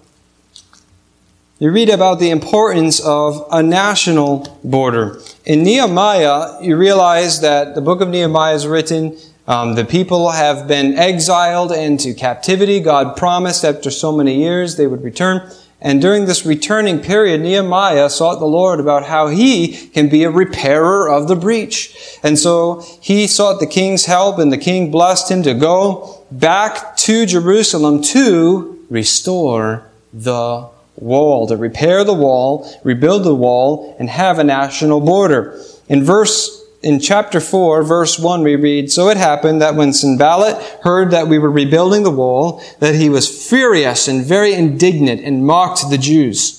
You 1.58 1.70
read 1.70 1.90
about 1.90 2.18
the 2.18 2.30
importance 2.30 2.98
of 2.98 3.46
a 3.52 3.62
national 3.62 4.58
border. 4.64 5.20
In 5.44 5.62
Nehemiah, 5.62 6.60
you 6.60 6.76
realize 6.76 7.40
that 7.40 7.76
the 7.76 7.80
book 7.80 8.00
of 8.00 8.08
Nehemiah 8.08 8.54
is 8.54 8.66
written 8.66 9.16
um, 9.46 9.74
the 9.74 9.84
people 9.84 10.30
have 10.30 10.68
been 10.68 10.96
exiled 10.96 11.72
into 11.72 12.14
captivity. 12.14 12.80
God 12.80 13.16
promised 13.16 13.64
after 13.64 13.90
so 13.90 14.12
many 14.12 14.38
years 14.38 14.76
they 14.76 14.86
would 14.86 15.02
return. 15.02 15.50
And 15.80 16.00
during 16.00 16.26
this 16.26 16.46
returning 16.46 17.00
period, 17.00 17.40
Nehemiah 17.40 18.08
sought 18.08 18.38
the 18.38 18.46
Lord 18.46 18.78
about 18.78 19.04
how 19.06 19.26
he 19.26 19.88
can 19.88 20.08
be 20.08 20.22
a 20.22 20.30
repairer 20.30 21.10
of 21.10 21.26
the 21.26 21.34
breach. 21.34 22.18
And 22.22 22.38
so 22.38 22.84
he 23.00 23.26
sought 23.26 23.58
the 23.58 23.66
king's 23.66 24.04
help 24.04 24.38
and 24.38 24.52
the 24.52 24.58
king 24.58 24.92
blessed 24.92 25.28
him 25.28 25.42
to 25.42 25.54
go 25.54 26.24
back 26.30 26.96
to 26.98 27.26
Jerusalem 27.26 28.00
to 28.02 28.86
restore 28.90 29.84
the 30.12 30.68
wall, 30.96 31.48
to 31.48 31.56
repair 31.56 32.04
the 32.04 32.14
wall, 32.14 32.70
rebuild 32.84 33.24
the 33.24 33.34
wall, 33.34 33.96
and 33.98 34.08
have 34.08 34.38
a 34.38 34.44
national 34.44 35.00
border. 35.00 35.60
In 35.88 36.04
verse 36.04 36.61
in 36.82 36.98
chapter 36.98 37.40
4, 37.40 37.84
verse 37.84 38.18
1, 38.18 38.42
we 38.42 38.56
read, 38.56 38.90
So 38.90 39.08
it 39.08 39.16
happened 39.16 39.62
that 39.62 39.76
when 39.76 39.92
Sanballat 39.92 40.60
heard 40.82 41.10
that 41.12 41.28
we 41.28 41.38
were 41.38 41.50
rebuilding 41.50 42.02
the 42.02 42.10
wall, 42.10 42.62
that 42.80 42.96
he 42.96 43.08
was 43.08 43.48
furious 43.48 44.08
and 44.08 44.24
very 44.24 44.52
indignant 44.52 45.20
and 45.20 45.46
mocked 45.46 45.88
the 45.90 45.98
Jews. 45.98 46.58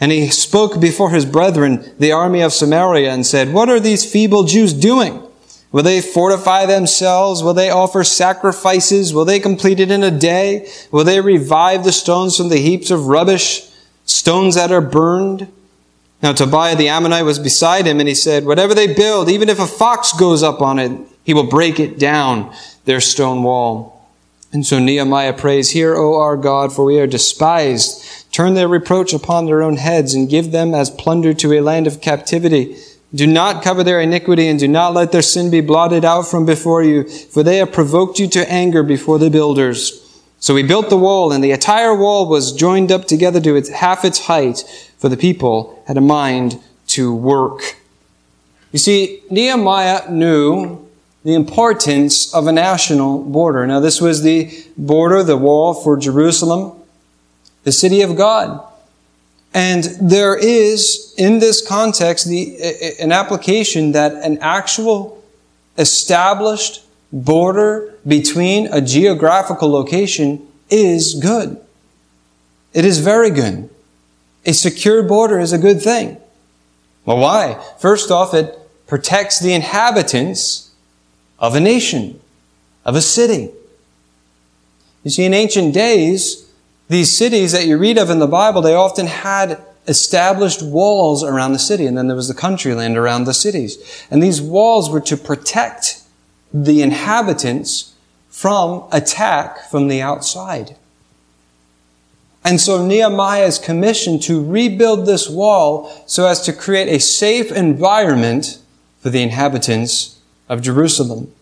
And 0.00 0.12
he 0.12 0.28
spoke 0.28 0.80
before 0.80 1.10
his 1.10 1.24
brethren, 1.24 1.94
the 1.98 2.12
army 2.12 2.42
of 2.42 2.52
Samaria, 2.52 3.10
and 3.10 3.24
said, 3.24 3.54
What 3.54 3.70
are 3.70 3.80
these 3.80 4.10
feeble 4.10 4.44
Jews 4.44 4.74
doing? 4.74 5.22
Will 5.72 5.82
they 5.82 6.00
fortify 6.00 6.66
themselves? 6.66 7.42
Will 7.42 7.54
they 7.54 7.70
offer 7.70 8.04
sacrifices? 8.04 9.14
Will 9.14 9.24
they 9.24 9.40
complete 9.40 9.80
it 9.80 9.90
in 9.90 10.04
a 10.04 10.10
day? 10.10 10.70
Will 10.90 11.04
they 11.04 11.20
revive 11.20 11.84
the 11.84 11.92
stones 11.92 12.36
from 12.36 12.48
the 12.48 12.58
heaps 12.58 12.90
of 12.90 13.06
rubbish, 13.06 13.68
stones 14.04 14.56
that 14.56 14.70
are 14.70 14.80
burned? 14.80 15.50
Now 16.24 16.32
Tobiah 16.32 16.74
the 16.74 16.88
Ammonite 16.88 17.26
was 17.26 17.38
beside 17.38 17.84
him, 17.84 18.00
and 18.00 18.08
he 18.08 18.14
said, 18.14 18.46
Whatever 18.46 18.72
they 18.72 18.86
build, 18.86 19.28
even 19.28 19.50
if 19.50 19.58
a 19.58 19.66
fox 19.66 20.10
goes 20.14 20.42
up 20.42 20.62
on 20.62 20.78
it, 20.78 20.90
he 21.22 21.34
will 21.34 21.46
break 21.46 21.78
it 21.78 21.98
down, 21.98 22.50
their 22.86 23.02
stone 23.02 23.42
wall. 23.42 24.08
And 24.50 24.64
so 24.64 24.78
Nehemiah 24.78 25.34
prays, 25.34 25.72
Hear, 25.72 25.94
O 25.94 26.18
our 26.18 26.38
God, 26.38 26.72
for 26.72 26.86
we 26.86 26.98
are 26.98 27.06
despised. 27.06 28.32
Turn 28.32 28.54
their 28.54 28.68
reproach 28.68 29.12
upon 29.12 29.44
their 29.44 29.62
own 29.62 29.76
heads, 29.76 30.14
and 30.14 30.26
give 30.26 30.50
them 30.50 30.74
as 30.74 30.88
plunder 30.88 31.34
to 31.34 31.52
a 31.52 31.60
land 31.60 31.86
of 31.86 32.00
captivity. 32.00 32.74
Do 33.14 33.26
not 33.26 33.62
cover 33.62 33.84
their 33.84 34.00
iniquity, 34.00 34.48
and 34.48 34.58
do 34.58 34.66
not 34.66 34.94
let 34.94 35.12
their 35.12 35.20
sin 35.20 35.50
be 35.50 35.60
blotted 35.60 36.06
out 36.06 36.22
from 36.22 36.46
before 36.46 36.82
you, 36.82 37.06
for 37.06 37.42
they 37.42 37.58
have 37.58 37.70
provoked 37.70 38.18
you 38.18 38.28
to 38.28 38.50
anger 38.50 38.82
before 38.82 39.18
the 39.18 39.28
builders. 39.28 40.03
So 40.44 40.52
we 40.52 40.62
built 40.62 40.90
the 40.90 40.98
wall, 40.98 41.32
and 41.32 41.42
the 41.42 41.52
entire 41.52 41.94
wall 41.94 42.28
was 42.28 42.52
joined 42.52 42.92
up 42.92 43.06
together 43.06 43.40
to 43.40 43.56
its, 43.56 43.70
half 43.70 44.04
its 44.04 44.26
height, 44.26 44.62
for 44.98 45.08
the 45.08 45.16
people 45.16 45.82
had 45.86 45.96
a 45.96 46.02
mind 46.02 46.60
to 46.88 47.14
work. 47.14 47.78
You 48.70 48.78
see, 48.78 49.22
Nehemiah 49.30 50.10
knew 50.10 50.86
the 51.24 51.32
importance 51.32 52.34
of 52.34 52.46
a 52.46 52.52
national 52.52 53.24
border. 53.24 53.66
Now, 53.66 53.80
this 53.80 54.02
was 54.02 54.22
the 54.22 54.52
border, 54.76 55.22
the 55.22 55.38
wall 55.38 55.72
for 55.72 55.96
Jerusalem, 55.96 56.78
the 57.62 57.72
city 57.72 58.02
of 58.02 58.14
God. 58.14 58.62
And 59.54 59.84
there 59.98 60.36
is, 60.36 61.14
in 61.16 61.38
this 61.38 61.66
context, 61.66 62.28
the, 62.28 62.94
an 63.00 63.12
application 63.12 63.92
that 63.92 64.12
an 64.12 64.36
actual 64.42 65.24
established 65.78 66.83
border 67.14 67.94
between 68.06 68.66
a 68.72 68.80
geographical 68.80 69.70
location 69.70 70.46
is 70.68 71.14
good. 71.14 71.58
It 72.72 72.84
is 72.84 72.98
very 72.98 73.30
good. 73.30 73.70
A 74.44 74.52
secure 74.52 75.02
border 75.02 75.38
is 75.38 75.52
a 75.52 75.58
good 75.58 75.80
thing. 75.80 76.20
Well, 77.04 77.18
why? 77.18 77.64
First 77.78 78.10
off, 78.10 78.34
it 78.34 78.58
protects 78.88 79.38
the 79.38 79.54
inhabitants 79.54 80.72
of 81.38 81.54
a 81.54 81.60
nation, 81.60 82.20
of 82.84 82.96
a 82.96 83.00
city. 83.00 83.50
You 85.04 85.10
see, 85.10 85.24
in 85.24 85.34
ancient 85.34 85.72
days, 85.72 86.50
these 86.88 87.16
cities 87.16 87.52
that 87.52 87.66
you 87.66 87.78
read 87.78 87.96
of 87.96 88.10
in 88.10 88.18
the 88.18 88.26
Bible, 88.26 88.60
they 88.60 88.74
often 88.74 89.06
had 89.06 89.62
established 89.86 90.62
walls 90.62 91.22
around 91.22 91.52
the 91.52 91.58
city, 91.58 91.86
and 91.86 91.96
then 91.96 92.08
there 92.08 92.16
was 92.16 92.28
the 92.28 92.34
country 92.34 92.74
land 92.74 92.96
around 92.96 93.24
the 93.24 93.34
cities. 93.34 93.78
And 94.10 94.22
these 94.22 94.42
walls 94.42 94.90
were 94.90 95.00
to 95.02 95.16
protect 95.16 96.02
the 96.54 96.82
inhabitants 96.82 97.94
from 98.28 98.84
attack 98.92 99.68
from 99.68 99.88
the 99.88 100.00
outside. 100.00 100.76
And 102.44 102.60
so 102.60 102.86
Nehemiah 102.86 103.46
is 103.46 103.58
commissioned 103.58 104.22
to 104.24 104.44
rebuild 104.44 105.06
this 105.06 105.28
wall 105.28 105.90
so 106.06 106.26
as 106.26 106.42
to 106.42 106.52
create 106.52 106.88
a 106.88 107.00
safe 107.00 107.50
environment 107.50 108.58
for 109.00 109.10
the 109.10 109.22
inhabitants 109.22 110.20
of 110.48 110.62
Jerusalem. 110.62 111.32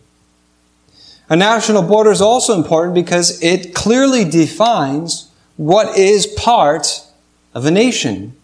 A 1.29 1.37
national 1.37 1.83
border 1.83 2.11
is 2.11 2.23
also 2.23 2.57
important 2.57 2.95
because 2.95 3.43
it 3.43 3.75
clearly 3.75 4.25
defines 4.25 5.31
what 5.57 5.99
is 5.99 6.27
part 6.27 7.05
of 7.55 7.67
a 7.67 7.71
nation. 7.71 8.35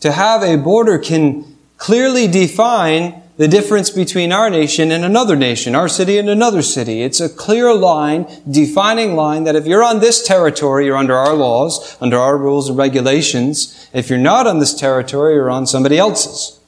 To 0.00 0.12
have 0.12 0.42
a 0.42 0.56
border 0.56 0.98
can 0.98 1.56
clearly 1.76 2.26
define 2.28 3.22
the 3.36 3.48
difference 3.48 3.90
between 3.90 4.30
our 4.30 4.48
nation 4.48 4.92
and 4.92 5.04
another 5.04 5.34
nation, 5.34 5.74
our 5.74 5.88
city 5.88 6.18
and 6.18 6.30
another 6.30 6.62
city. 6.62 7.02
It's 7.02 7.20
a 7.20 7.28
clear 7.28 7.74
line, 7.74 8.26
defining 8.48 9.16
line 9.16 9.44
that 9.44 9.56
if 9.56 9.66
you're 9.66 9.82
on 9.82 9.98
this 9.98 10.24
territory, 10.24 10.86
you're 10.86 10.96
under 10.96 11.16
our 11.16 11.34
laws, 11.34 11.96
under 12.00 12.16
our 12.16 12.38
rules 12.38 12.68
and 12.68 12.78
regulations. 12.78 13.88
If 13.92 14.08
you're 14.08 14.18
not 14.20 14.46
on 14.46 14.60
this 14.60 14.72
territory, 14.72 15.34
you're 15.34 15.50
on 15.50 15.66
somebody 15.66 15.98
else's. 15.98 16.60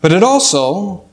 But 0.00 0.12
it 0.12 0.22
also, 0.22 1.04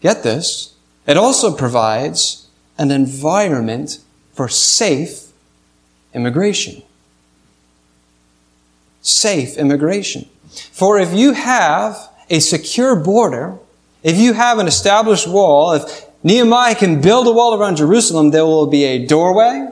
get 0.00 0.22
this, 0.22 0.74
it 1.06 1.16
also 1.16 1.56
provides 1.56 2.46
an 2.76 2.92
environment 2.92 3.98
for 4.32 4.48
safe 4.48 5.32
immigration. 6.14 6.82
Safe 9.02 9.56
immigration. 9.56 10.28
For 10.72 10.98
if 10.98 11.12
you 11.12 11.32
have 11.32 12.07
a 12.30 12.40
secure 12.40 12.96
border, 12.96 13.58
if 14.02 14.16
you 14.16 14.32
have 14.32 14.58
an 14.58 14.66
established 14.66 15.26
wall, 15.26 15.72
if 15.72 16.06
Nehemiah 16.22 16.74
can 16.74 17.00
build 17.00 17.26
a 17.26 17.32
wall 17.32 17.54
around 17.54 17.76
Jerusalem, 17.76 18.30
there 18.30 18.44
will 18.44 18.66
be 18.66 18.84
a 18.84 19.06
doorway, 19.06 19.68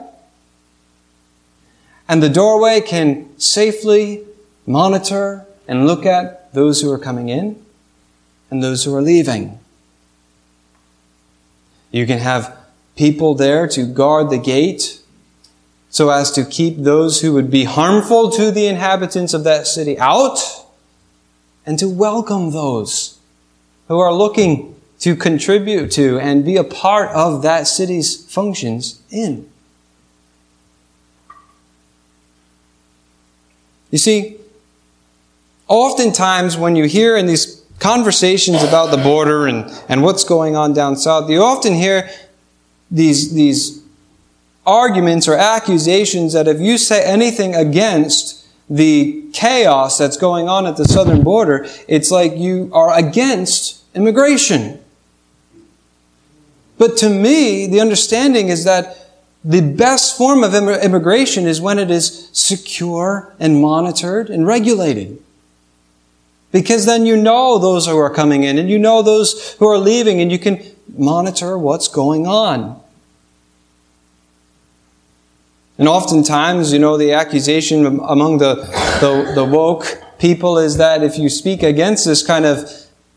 and 2.07 2.23
the 2.23 2.29
doorway 2.29 2.81
can 2.81 3.37
safely 3.37 4.23
monitor 4.65 5.45
and 5.67 5.85
look 5.85 6.05
at 6.05 6.53
those 6.53 6.81
who 6.81 6.91
are 6.91 6.97
coming 6.97 7.29
in 7.29 7.61
and 8.49 8.63
those 8.63 8.85
who 8.85 8.95
are 8.95 9.01
leaving. 9.01 9.59
You 11.91 12.05
can 12.05 12.19
have 12.19 12.57
people 12.95 13.35
there 13.35 13.67
to 13.67 13.85
guard 13.85 14.29
the 14.29 14.37
gate 14.37 15.01
so 15.89 16.09
as 16.09 16.31
to 16.31 16.45
keep 16.45 16.77
those 16.77 17.21
who 17.21 17.33
would 17.33 17.49
be 17.49 17.63
harmful 17.63 18.29
to 18.31 18.51
the 18.51 18.67
inhabitants 18.67 19.33
of 19.33 19.43
that 19.43 19.67
city 19.67 19.97
out 19.99 20.39
and 21.67 21.77
to 21.77 21.89
welcome 21.89 22.51
those 22.51 23.19
who 23.89 23.99
are 23.99 24.13
looking 24.13 24.73
to 24.99 25.15
contribute 25.15 25.91
to 25.91 26.17
and 26.17 26.43
be 26.45 26.55
a 26.55 26.63
part 26.63 27.09
of 27.11 27.43
that 27.43 27.67
city's 27.67 28.25
functions 28.25 29.01
in. 29.11 29.47
You 33.91 33.97
see, 33.97 34.37
oftentimes 35.67 36.57
when 36.57 36.75
you 36.75 36.85
hear 36.85 37.17
in 37.17 37.25
these 37.25 37.63
conversations 37.79 38.63
about 38.63 38.89
the 38.91 38.97
border 38.97 39.45
and, 39.45 39.69
and 39.89 40.01
what's 40.01 40.23
going 40.23 40.55
on 40.55 40.73
down 40.73 40.95
south, 40.95 41.29
you 41.29 41.43
often 41.43 41.73
hear 41.73 42.09
these, 42.89 43.33
these 43.33 43.83
arguments 44.65 45.27
or 45.27 45.35
accusations 45.35 46.33
that 46.33 46.47
if 46.47 46.59
you 46.61 46.77
say 46.77 47.03
anything 47.03 47.55
against 47.55 48.36
the 48.69 49.29
chaos 49.33 49.97
that's 49.97 50.17
going 50.17 50.49
on 50.49 50.65
at 50.65 50.77
the 50.77 50.85
southern 50.85 51.23
border, 51.23 51.67
it's 51.87 52.11
like 52.11 52.35
you 52.35 52.69
are 52.73 52.97
against 52.97 53.83
immigration. 53.95 54.79
But 56.77 56.97
to 56.97 57.09
me, 57.09 57.65
the 57.67 57.81
understanding 57.81 58.49
is 58.49 58.65
that 58.65 59.07
the 59.43 59.61
best 59.61 60.17
form 60.17 60.43
of 60.43 60.53
immigration 60.53 61.45
is 61.45 61.61
when 61.61 61.79
it 61.79 61.89
is 61.89 62.29
secure 62.33 63.33
and 63.39 63.61
monitored 63.61 64.29
and 64.29 64.45
regulated. 64.45 65.21
Because 66.51 66.85
then 66.85 67.05
you 67.05 67.17
know 67.17 67.57
those 67.57 67.87
who 67.87 67.97
are 67.97 68.09
coming 68.09 68.43
in 68.43 68.57
and 68.57 68.69
you 68.69 68.79
know 68.79 69.01
those 69.01 69.53
who 69.53 69.67
are 69.67 69.77
leaving 69.77 70.21
and 70.21 70.31
you 70.31 70.39
can 70.39 70.63
monitor 70.97 71.57
what's 71.57 71.87
going 71.87 72.27
on. 72.27 72.81
And 75.77 75.87
oftentimes, 75.87 76.73
you 76.73 76.79
know, 76.79 76.97
the 76.97 77.13
accusation 77.13 77.85
among 77.85 78.39
the, 78.39 78.55
the, 78.99 79.33
the, 79.35 79.45
woke 79.45 80.01
people 80.17 80.57
is 80.57 80.77
that 80.77 81.03
if 81.03 81.19
you 81.19 81.29
speak 81.29 81.61
against 81.61 82.05
this 82.05 82.25
kind 82.25 82.45
of 82.45 82.69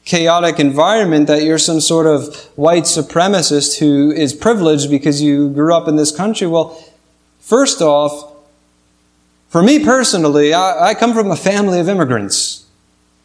chaotic 0.04 0.60
environment, 0.60 1.26
that 1.26 1.42
you're 1.42 1.58
some 1.58 1.80
sort 1.80 2.06
of 2.06 2.36
white 2.56 2.84
supremacist 2.84 3.78
who 3.78 4.10
is 4.10 4.34
privileged 4.34 4.90
because 4.90 5.22
you 5.22 5.48
grew 5.48 5.74
up 5.74 5.88
in 5.88 5.96
this 5.96 6.14
country. 6.14 6.46
Well, 6.46 6.78
first 7.38 7.80
off, 7.80 8.30
for 9.48 9.62
me 9.62 9.82
personally, 9.82 10.52
I, 10.52 10.90
I 10.90 10.94
come 10.94 11.14
from 11.14 11.30
a 11.30 11.36
family 11.36 11.80
of 11.80 11.88
immigrants. 11.88 12.66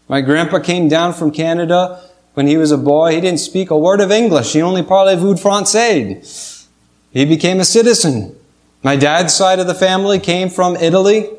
My 0.07 0.21
grandpa 0.21 0.59
came 0.59 0.87
down 0.87 1.13
from 1.13 1.31
Canada 1.31 2.01
when 2.35 2.47
he 2.47 2.55
was 2.55 2.71
a 2.71 2.77
boy. 2.77 3.13
He 3.13 3.21
didn't 3.21 3.39
speak 3.39 3.69
a 3.69 3.77
word 3.77 3.99
of 3.99 4.11
English. 4.11 4.53
He 4.53 4.61
only 4.61 4.81
parlez-vous 4.81 5.35
français. 5.35 6.67
He 7.11 7.25
became 7.25 7.59
a 7.59 7.65
citizen. 7.65 8.35
My 8.83 8.95
dad's 8.95 9.33
side 9.33 9.59
of 9.59 9.67
the 9.67 9.73
family 9.73 10.19
came 10.19 10.49
from 10.49 10.75
Italy. 10.75 11.29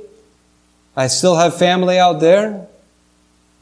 I 0.97 1.07
still 1.07 1.37
have 1.37 1.57
family 1.57 1.99
out 1.99 2.21
there. 2.21 2.67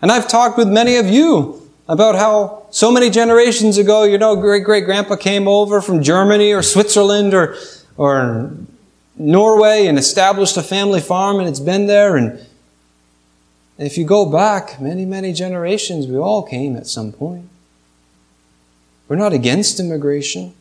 And 0.00 0.12
I've 0.12 0.28
talked 0.28 0.56
with 0.56 0.68
many 0.68 0.96
of 0.96 1.06
you 1.06 1.70
about 1.88 2.14
how 2.14 2.66
so 2.70 2.90
many 2.90 3.10
generations 3.10 3.78
ago, 3.78 4.04
you 4.04 4.18
know, 4.18 4.36
great 4.36 4.64
great 4.64 4.84
grandpa 4.84 5.16
came 5.16 5.48
over 5.48 5.80
from 5.80 6.02
Germany 6.02 6.52
or 6.52 6.62
Switzerland 6.62 7.34
or, 7.34 7.56
or 7.96 8.52
Norway 9.16 9.86
and 9.86 9.98
established 9.98 10.56
a 10.56 10.62
family 10.62 11.00
farm 11.00 11.38
and 11.38 11.48
it's 11.48 11.60
been 11.60 11.86
there. 11.86 12.16
And 12.16 12.38
if 13.78 13.98
you 13.98 14.04
go 14.04 14.24
back 14.26 14.80
many, 14.80 15.04
many 15.04 15.32
generations, 15.32 16.06
we 16.06 16.16
all 16.16 16.42
came 16.42 16.76
at 16.76 16.86
some 16.86 17.12
point. 17.12 17.48
We're 19.08 19.16
not 19.16 19.32
against 19.32 19.80
immigration. 19.80 20.54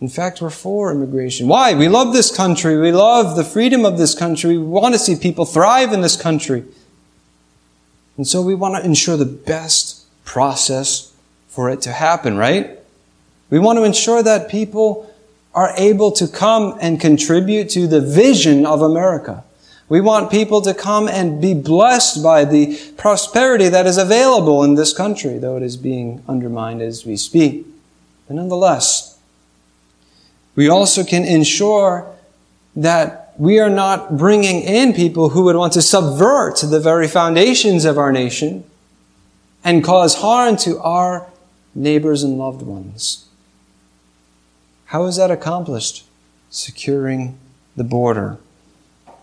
In 0.00 0.08
fact, 0.08 0.40
we're 0.40 0.50
for 0.50 0.90
immigration. 0.90 1.46
Why? 1.46 1.74
We 1.74 1.88
love 1.88 2.14
this 2.14 2.34
country. 2.34 2.78
We 2.78 2.90
love 2.90 3.36
the 3.36 3.44
freedom 3.44 3.84
of 3.84 3.98
this 3.98 4.14
country. 4.14 4.56
We 4.56 4.64
want 4.64 4.94
to 4.94 4.98
see 4.98 5.14
people 5.14 5.44
thrive 5.44 5.92
in 5.92 6.00
this 6.00 6.16
country. 6.20 6.64
And 8.16 8.26
so 8.26 8.40
we 8.40 8.54
want 8.54 8.76
to 8.76 8.84
ensure 8.84 9.16
the 9.16 9.26
best 9.26 10.04
process 10.24 11.12
for 11.48 11.68
it 11.68 11.82
to 11.82 11.92
happen, 11.92 12.36
right? 12.36 12.78
We 13.50 13.58
want 13.58 13.78
to 13.78 13.84
ensure 13.84 14.22
that 14.22 14.48
people 14.48 15.12
are 15.54 15.74
able 15.76 16.12
to 16.12 16.28
come 16.28 16.78
and 16.80 17.00
contribute 17.00 17.68
to 17.70 17.86
the 17.86 18.00
vision 18.00 18.64
of 18.64 18.80
America. 18.80 19.44
We 19.88 20.00
want 20.00 20.30
people 20.30 20.62
to 20.62 20.72
come 20.72 21.08
and 21.08 21.42
be 21.42 21.52
blessed 21.52 22.22
by 22.22 22.44
the 22.44 22.78
prosperity 22.96 23.68
that 23.68 23.86
is 23.86 23.98
available 23.98 24.62
in 24.62 24.76
this 24.76 24.92
country, 24.92 25.36
though 25.38 25.56
it 25.56 25.64
is 25.64 25.76
being 25.76 26.22
undermined 26.28 26.80
as 26.80 27.04
we 27.04 27.16
speak. 27.16 27.66
But 28.28 28.36
nonetheless, 28.36 29.09
we 30.60 30.68
also 30.68 31.02
can 31.02 31.24
ensure 31.24 32.14
that 32.76 33.32
we 33.38 33.58
are 33.58 33.70
not 33.70 34.18
bringing 34.18 34.60
in 34.60 34.92
people 34.92 35.30
who 35.30 35.44
would 35.44 35.56
want 35.56 35.72
to 35.72 35.80
subvert 35.80 36.60
the 36.60 36.78
very 36.78 37.08
foundations 37.08 37.86
of 37.86 37.96
our 37.96 38.12
nation 38.12 38.62
and 39.64 39.82
cause 39.82 40.16
harm 40.16 40.58
to 40.58 40.78
our 40.80 41.26
neighbors 41.74 42.22
and 42.22 42.36
loved 42.36 42.60
ones. 42.60 43.26
How 44.84 45.06
is 45.06 45.16
that 45.16 45.30
accomplished? 45.30 46.04
Securing 46.50 47.38
the 47.74 47.82
border. 47.82 48.36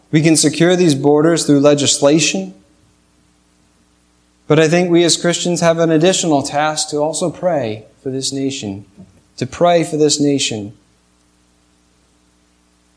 We 0.10 0.24
can 0.24 0.36
secure 0.36 0.76
these 0.76 0.96
borders 0.96 1.46
through 1.46 1.60
legislation. 1.60 2.56
But 4.48 4.58
I 4.58 4.68
think 4.68 4.90
we 4.90 5.04
as 5.04 5.22
Christians 5.22 5.62
have 5.62 5.78
an 5.78 5.92
additional 5.92 6.42
task 6.42 6.90
to 6.90 6.98
also 6.98 7.30
pray 7.30 7.86
for 8.02 8.10
this 8.10 8.34
nation. 8.34 8.88
To 9.36 9.46
pray 9.46 9.84
for 9.84 9.98
this 9.98 10.20
nation. 10.20 10.76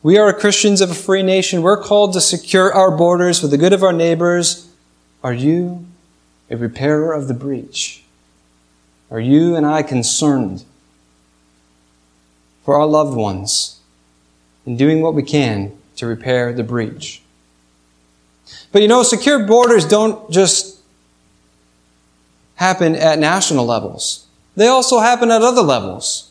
We 0.02 0.16
are 0.16 0.32
Christians 0.32 0.80
of 0.80 0.90
a 0.90 0.94
free 0.94 1.22
nation. 1.22 1.60
We're 1.60 1.82
called 1.82 2.14
to 2.14 2.22
secure 2.22 2.72
our 2.72 2.90
borders 2.96 3.38
for 3.38 3.48
the 3.48 3.58
good 3.58 3.74
of 3.74 3.82
our 3.82 3.92
neighbors. 3.92 4.72
Are 5.22 5.34
you 5.34 5.86
a 6.50 6.56
repairer 6.56 7.12
of 7.12 7.28
the 7.28 7.34
breach? 7.34 8.02
Are 9.10 9.20
you 9.20 9.56
and 9.56 9.66
I 9.66 9.82
concerned 9.82 10.64
for 12.64 12.76
our 12.76 12.86
loved 12.86 13.14
ones 13.14 13.78
in 14.64 14.78
doing 14.78 15.02
what 15.02 15.12
we 15.12 15.22
can 15.22 15.76
to 15.96 16.06
repair 16.06 16.54
the 16.54 16.64
breach? 16.64 17.20
But 18.72 18.80
you 18.80 18.88
know, 18.88 19.02
secure 19.02 19.44
borders 19.46 19.86
don't 19.86 20.30
just 20.30 20.78
happen 22.54 22.96
at 22.96 23.18
national 23.18 23.66
levels. 23.66 24.26
They 24.56 24.66
also 24.66 25.00
happen 25.00 25.30
at 25.30 25.42
other 25.42 25.62
levels. 25.62 26.30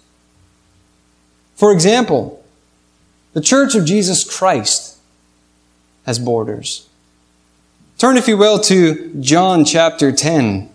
For 1.56 1.72
example, 1.72 2.39
the 3.34 3.42
Church 3.42 3.76
of 3.76 3.86
Jesus 3.86 4.24
Christ 4.24 4.98
has 6.06 6.20
borders. 6.20 6.88
Turn, 7.98 8.18
if 8.18 8.28
you 8.28 8.38
will, 8.38 8.60
to 8.60 9.14
John 9.20 9.66
chapter 9.66 10.12
10. 10.12 10.70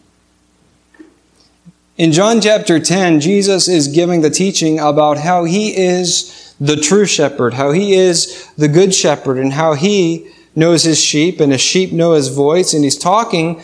In 1.97 2.13
John 2.13 2.41
chapter 2.41 2.79
10, 2.79 3.21
Jesus 3.21 3.69
is 3.69 3.89
giving 3.89 4.21
the 4.21 4.31
teaching 4.31 4.79
about 4.79 5.19
how 5.19 5.45
he 5.45 5.77
is 5.77 6.55
the 6.61 6.77
true 6.77 7.07
shepherd, 7.07 7.55
how 7.55 7.73
he 7.73 7.95
is 7.95 8.49
the 8.57 8.69
good 8.69 8.95
shepherd, 8.95 9.39
and 9.39 9.53
how 9.53 9.75
he 9.75 10.31
knows 10.55 10.83
his 10.83 11.01
sheep, 11.01 11.41
and 11.41 11.51
his 11.51 11.61
sheep 11.61 11.93
know 11.93 12.13
his 12.13 12.29
voice. 12.29 12.75
And 12.75 12.85
he's 12.85 12.99
talking 12.99 13.63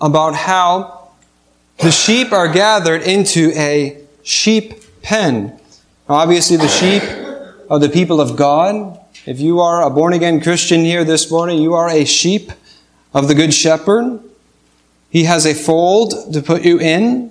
about 0.00 0.34
how 0.34 1.08
the 1.78 1.90
sheep 1.90 2.32
are 2.32 2.48
gathered 2.48 3.02
into 3.02 3.52
a 3.56 3.98
sheep 4.22 5.02
pen. 5.02 5.58
Obviously, 6.08 6.56
the 6.56 6.68
sheep 6.68 7.02
of 7.72 7.80
the 7.80 7.88
people 7.88 8.20
of 8.20 8.36
God. 8.36 9.00
If 9.24 9.40
you 9.40 9.60
are 9.60 9.82
a 9.82 9.88
born 9.88 10.12
again 10.12 10.42
Christian 10.42 10.84
here 10.84 11.04
this 11.04 11.30
morning, 11.30 11.62
you 11.62 11.72
are 11.72 11.88
a 11.88 12.04
sheep 12.04 12.52
of 13.14 13.28
the 13.28 13.34
Good 13.34 13.54
Shepherd. 13.54 14.20
He 15.08 15.24
has 15.24 15.46
a 15.46 15.54
fold 15.54 16.34
to 16.34 16.42
put 16.42 16.66
you 16.66 16.78
in. 16.78 17.30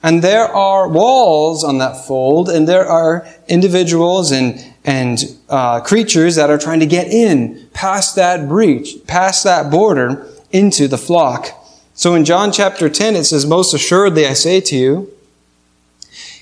And 0.00 0.22
there 0.22 0.44
are 0.44 0.88
walls 0.88 1.64
on 1.64 1.78
that 1.78 2.06
fold, 2.06 2.48
and 2.48 2.68
there 2.68 2.86
are 2.86 3.26
individuals 3.48 4.30
and, 4.30 4.64
and 4.84 5.18
uh, 5.48 5.80
creatures 5.80 6.36
that 6.36 6.50
are 6.50 6.58
trying 6.58 6.80
to 6.80 6.86
get 6.86 7.08
in 7.08 7.68
past 7.74 8.14
that 8.14 8.48
breach, 8.48 8.94
past 9.08 9.42
that 9.42 9.72
border 9.72 10.28
into 10.52 10.86
the 10.86 10.98
flock. 10.98 11.48
So 11.94 12.14
in 12.14 12.24
John 12.24 12.52
chapter 12.52 12.88
10, 12.88 13.16
it 13.16 13.24
says, 13.24 13.44
Most 13.44 13.74
assuredly 13.74 14.24
I 14.24 14.34
say 14.34 14.60
to 14.60 14.76
you, 14.76 15.12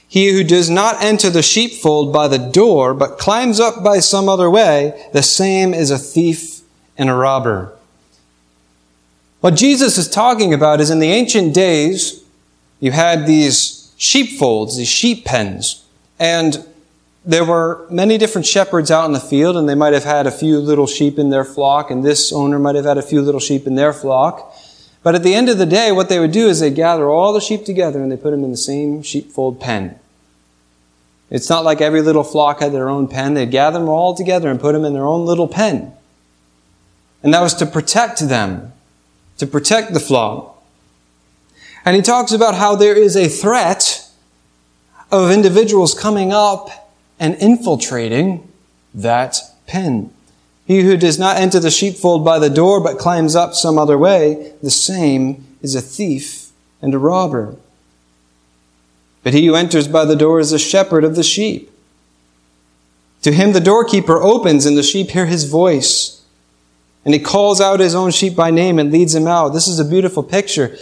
he 0.09 0.33
who 0.33 0.43
does 0.43 0.71
not 0.71 1.03
enter 1.03 1.29
the 1.29 1.43
sheepfold 1.43 2.13
by 2.13 2.29
the 2.29 2.39
door, 2.39 2.95
but 2.95 3.19
climbs 3.19 3.61
up 3.61 3.85
by 3.85 3.99
some 4.01 4.29
other 4.29 4.49
way, 4.49 5.09
the 5.13 5.23
same 5.23 5.75
is 5.75 5.91
a 5.91 5.99
thief 5.99 6.63
and 6.97 7.11
a 7.11 7.15
robber. 7.15 7.73
What 9.41 9.55
Jesus 9.55 9.99
is 9.99 10.09
talking 10.09 10.53
about 10.55 10.81
is 10.81 10.91
in 10.91 10.99
the 10.99 11.13
ancient 11.13 11.55
days, 11.55 12.25
you 12.81 12.91
had 12.91 13.27
these 13.27 13.93
sheepfolds, 13.99 14.79
these 14.79 14.89
sheep 14.89 15.25
pens, 15.27 15.85
and 16.19 16.65
there 17.25 17.45
were 17.45 17.87
many 17.91 18.17
different 18.17 18.47
shepherds 18.47 18.91
out 18.91 19.05
in 19.05 19.13
the 19.13 19.21
field, 19.21 19.57
and 19.57 19.69
they 19.69 19.75
might 19.75 19.93
have 19.93 20.05
had 20.05 20.27
a 20.27 20.31
few 20.31 20.59
little 20.59 20.87
sheep 20.87 21.19
in 21.19 21.29
their 21.29 21.45
flock, 21.45 21.91
and 21.91 22.03
this 22.03 22.33
owner 22.33 22.59
might 22.59 22.75
have 22.75 22.87
had 22.87 22.97
a 22.97 23.03
few 23.03 23.21
little 23.21 23.41
sheep 23.41 23.67
in 23.67 23.75
their 23.75 23.93
flock. 23.93 24.48
But 25.03 25.15
at 25.15 25.23
the 25.23 25.35
end 25.35 25.49
of 25.49 25.59
the 25.59 25.67
day, 25.67 25.93
what 25.93 26.09
they 26.09 26.19
would 26.19 26.33
do 26.33 26.49
is 26.49 26.61
they 26.61 26.71
gather 26.71 27.09
all 27.09 27.33
the 27.33 27.41
sheep 27.41 27.65
together 27.65 28.03
and 28.03 28.11
they 28.11 28.17
put 28.17 28.33
them 28.33 28.45
in 28.45 28.51
the 28.51 28.57
same 28.57 29.03
sheepfold 29.03 29.61
pen. 29.61 29.99
It's 31.31 31.51
not 31.51 31.65
like 31.65 31.81
every 31.81 32.03
little 32.03 32.25
flock 32.25 32.61
had 32.61 32.73
their 32.73 32.89
own 32.89 33.07
pen. 33.07 33.35
They'd 33.35 33.51
gather 33.51 33.79
them 33.79 33.89
all 33.89 34.15
together 34.15 34.51
and 34.51 34.61
put 34.61 34.73
them 34.73 34.85
in 34.85 34.95
their 34.95 35.07
own 35.07 35.27
little 35.27 35.49
pen. 35.49 35.93
And 37.23 37.35
that 37.35 37.43
was 37.43 37.55
to 37.55 37.67
protect 37.67 38.21
them, 38.21 38.73
to 39.39 39.47
protect 39.47 39.93
the 39.93 40.01
flock. 40.01 40.63
And 41.85 41.97
he 41.97 42.03
talks 42.03 42.33
about 42.33 42.55
how 42.55 42.77
there 42.77 42.97
is 42.97 43.17
a 43.17 43.29
threat 43.29 44.09
of 45.11 45.31
individuals 45.31 45.95
coming 45.95 46.33
up 46.33 46.91
and 47.19 47.35
infiltrating 47.37 48.51
that 48.95 49.37
pen. 49.67 50.13
He 50.69 50.83
who 50.83 50.99
does 50.99 51.19
not 51.19 51.39
enter 51.39 51.59
the 51.59 51.71
sheepfold 51.71 52.27
by 52.27 52.39
the 52.39 52.51
door, 52.51 52.79
but 52.79 52.99
climbs 52.99 53.35
up 53.35 53.55
some 53.55 53.79
other 53.79 53.97
way, 53.97 54.53
the 54.63 54.71
same 54.71 55.47
is 55.63 55.75
a 55.75 55.81
thief 55.81 56.51
and 56.83 56.93
a 56.93 56.99
robber. 56.99 57.57
But 59.23 59.33
he 59.33 59.47
who 59.47 59.55
enters 59.55 59.89
by 59.89 60.05
the 60.05 60.15
door 60.15 60.41
is 60.41 60.53
a 60.53 60.59
shepherd 60.59 61.05
of 61.05 61.17
the 61.17 61.23
sheep. 61.23 61.73
To 63.23 63.33
him 63.33 63.53
the 63.53 63.61
doorkeeper 63.61 64.21
opens, 64.21 64.67
and 64.67 64.77
the 64.77 64.83
sheep 64.83 65.09
hear 65.09 65.25
his 65.25 65.45
voice. 65.45 66.23
And 67.03 67.15
he 67.15 67.21
calls 67.21 67.63
out 67.63 67.81
his 67.81 67.95
own 67.95 68.11
sheep 68.11 68.37
by 68.37 68.51
name 68.51 68.79
and 68.79 68.93
leads 68.93 69.15
them 69.15 69.27
out. 69.27 69.55
This 69.55 69.69
is 69.69 69.81
a 69.81 69.87
beautiful 69.87 70.23
picture. 70.23 70.77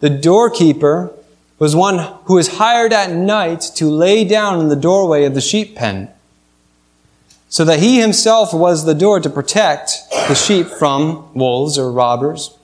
The 0.00 0.10
doorkeeper 0.10 1.12
was 1.60 1.76
one 1.76 1.98
who 2.24 2.34
was 2.34 2.58
hired 2.58 2.92
at 2.92 3.12
night 3.12 3.60
to 3.76 3.88
lay 3.88 4.24
down 4.24 4.58
in 4.58 4.68
the 4.68 4.74
doorway 4.74 5.24
of 5.26 5.34
the 5.34 5.40
sheep 5.40 5.76
pen 5.76 6.12
so 7.48 7.64
that 7.64 7.80
he 7.80 8.00
himself 8.00 8.52
was 8.52 8.84
the 8.84 8.94
door 8.94 9.20
to 9.20 9.30
protect 9.30 9.98
the 10.28 10.34
sheep 10.34 10.66
from 10.66 11.32
wolves 11.34 11.78
or 11.78 11.90
robbers. 11.90 12.56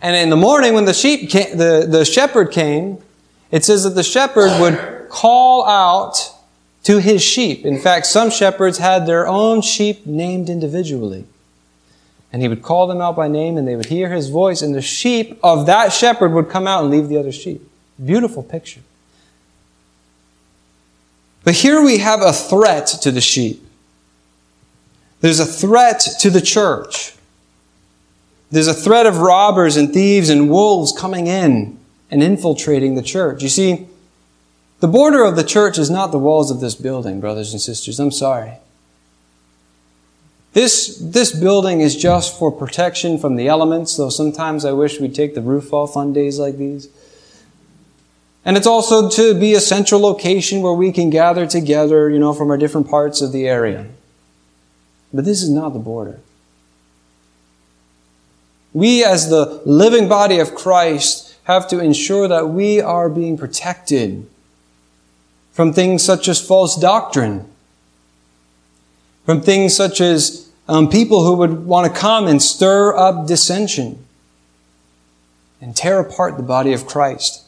And 0.00 0.16
in 0.16 0.30
the 0.30 0.36
morning, 0.36 0.72
when 0.72 0.86
the 0.86 0.94
sheep 0.94 1.28
came, 1.28 1.58
the, 1.58 1.86
the 1.88 2.04
shepherd 2.04 2.50
came, 2.50 2.98
it 3.50 3.64
says 3.64 3.84
that 3.84 3.90
the 3.90 4.02
shepherd 4.02 4.58
would 4.60 5.08
call 5.10 5.66
out 5.66 6.34
to 6.84 7.00
his 7.00 7.22
sheep. 7.22 7.66
In 7.66 7.78
fact, 7.78 8.06
some 8.06 8.30
shepherds 8.30 8.78
had 8.78 9.06
their 9.06 9.26
own 9.26 9.60
sheep 9.60 10.06
named 10.06 10.48
individually. 10.48 11.26
And 12.32 12.40
he 12.40 12.48
would 12.48 12.62
call 12.62 12.86
them 12.86 13.00
out 13.00 13.16
by 13.16 13.28
name 13.28 13.58
and 13.58 13.68
they 13.68 13.76
would 13.76 13.86
hear 13.86 14.08
his 14.08 14.30
voice, 14.30 14.62
and 14.62 14.74
the 14.74 14.80
sheep 14.80 15.38
of 15.42 15.66
that 15.66 15.92
shepherd 15.92 16.32
would 16.32 16.48
come 16.48 16.66
out 16.66 16.82
and 16.82 16.90
leave 16.90 17.08
the 17.08 17.18
other 17.18 17.32
sheep. 17.32 17.68
Beautiful 18.02 18.42
picture. 18.42 18.80
But 21.44 21.54
here 21.54 21.82
we 21.82 21.98
have 21.98 22.20
a 22.20 22.32
threat 22.32 22.86
to 23.02 23.10
the 23.10 23.20
sheep. 23.20 23.66
There's 25.20 25.40
a 25.40 25.46
threat 25.46 26.00
to 26.20 26.30
the 26.30 26.40
church. 26.40 27.14
There's 28.50 28.66
a 28.66 28.74
threat 28.74 29.06
of 29.06 29.18
robbers 29.18 29.76
and 29.76 29.92
thieves 29.92 30.28
and 30.28 30.50
wolves 30.50 30.92
coming 30.96 31.26
in 31.26 31.78
and 32.10 32.22
infiltrating 32.22 32.94
the 32.94 33.02
church. 33.02 33.42
You 33.42 33.48
see, 33.48 33.86
the 34.80 34.88
border 34.88 35.24
of 35.24 35.36
the 35.36 35.44
church 35.44 35.78
is 35.78 35.90
not 35.90 36.10
the 36.10 36.18
walls 36.18 36.50
of 36.50 36.60
this 36.60 36.74
building, 36.74 37.20
brothers 37.20 37.52
and 37.52 37.60
sisters. 37.60 38.00
I'm 38.00 38.10
sorry. 38.10 38.54
This, 40.52 40.98
this 41.00 41.32
building 41.32 41.80
is 41.80 41.94
just 41.94 42.36
for 42.36 42.50
protection 42.50 43.18
from 43.18 43.36
the 43.36 43.46
elements, 43.46 43.96
though 43.96 44.08
sometimes 44.08 44.64
I 44.64 44.72
wish 44.72 44.98
we'd 44.98 45.14
take 45.14 45.34
the 45.34 45.42
roof 45.42 45.72
off 45.72 45.96
on 45.96 46.12
days 46.12 46.40
like 46.40 46.56
these. 46.56 46.88
And 48.44 48.56
it's 48.56 48.66
also 48.66 49.08
to 49.10 49.38
be 49.38 49.54
a 49.54 49.60
central 49.60 50.00
location 50.00 50.62
where 50.62 50.72
we 50.72 50.92
can 50.92 51.10
gather 51.10 51.46
together, 51.46 52.08
you 52.08 52.18
know, 52.18 52.32
from 52.32 52.50
our 52.50 52.56
different 52.56 52.88
parts 52.88 53.20
of 53.20 53.32
the 53.32 53.46
area. 53.46 53.86
But 55.12 55.24
this 55.24 55.42
is 55.42 55.50
not 55.50 55.72
the 55.72 55.78
border. 55.78 56.20
We, 58.72 59.04
as 59.04 59.28
the 59.28 59.60
living 59.66 60.08
body 60.08 60.38
of 60.38 60.54
Christ, 60.54 61.36
have 61.44 61.68
to 61.68 61.80
ensure 61.80 62.28
that 62.28 62.48
we 62.48 62.80
are 62.80 63.08
being 63.10 63.36
protected 63.36 64.26
from 65.52 65.72
things 65.72 66.02
such 66.02 66.28
as 66.28 66.40
false 66.40 66.76
doctrine, 66.76 67.50
from 69.26 69.42
things 69.42 69.76
such 69.76 70.00
as 70.00 70.48
um, 70.68 70.88
people 70.88 71.24
who 71.24 71.34
would 71.34 71.66
want 71.66 71.92
to 71.92 72.00
come 72.00 72.28
and 72.28 72.40
stir 72.40 72.96
up 72.96 73.26
dissension 73.26 74.06
and 75.60 75.76
tear 75.76 75.98
apart 75.98 76.36
the 76.36 76.42
body 76.42 76.72
of 76.72 76.86
Christ 76.86 77.44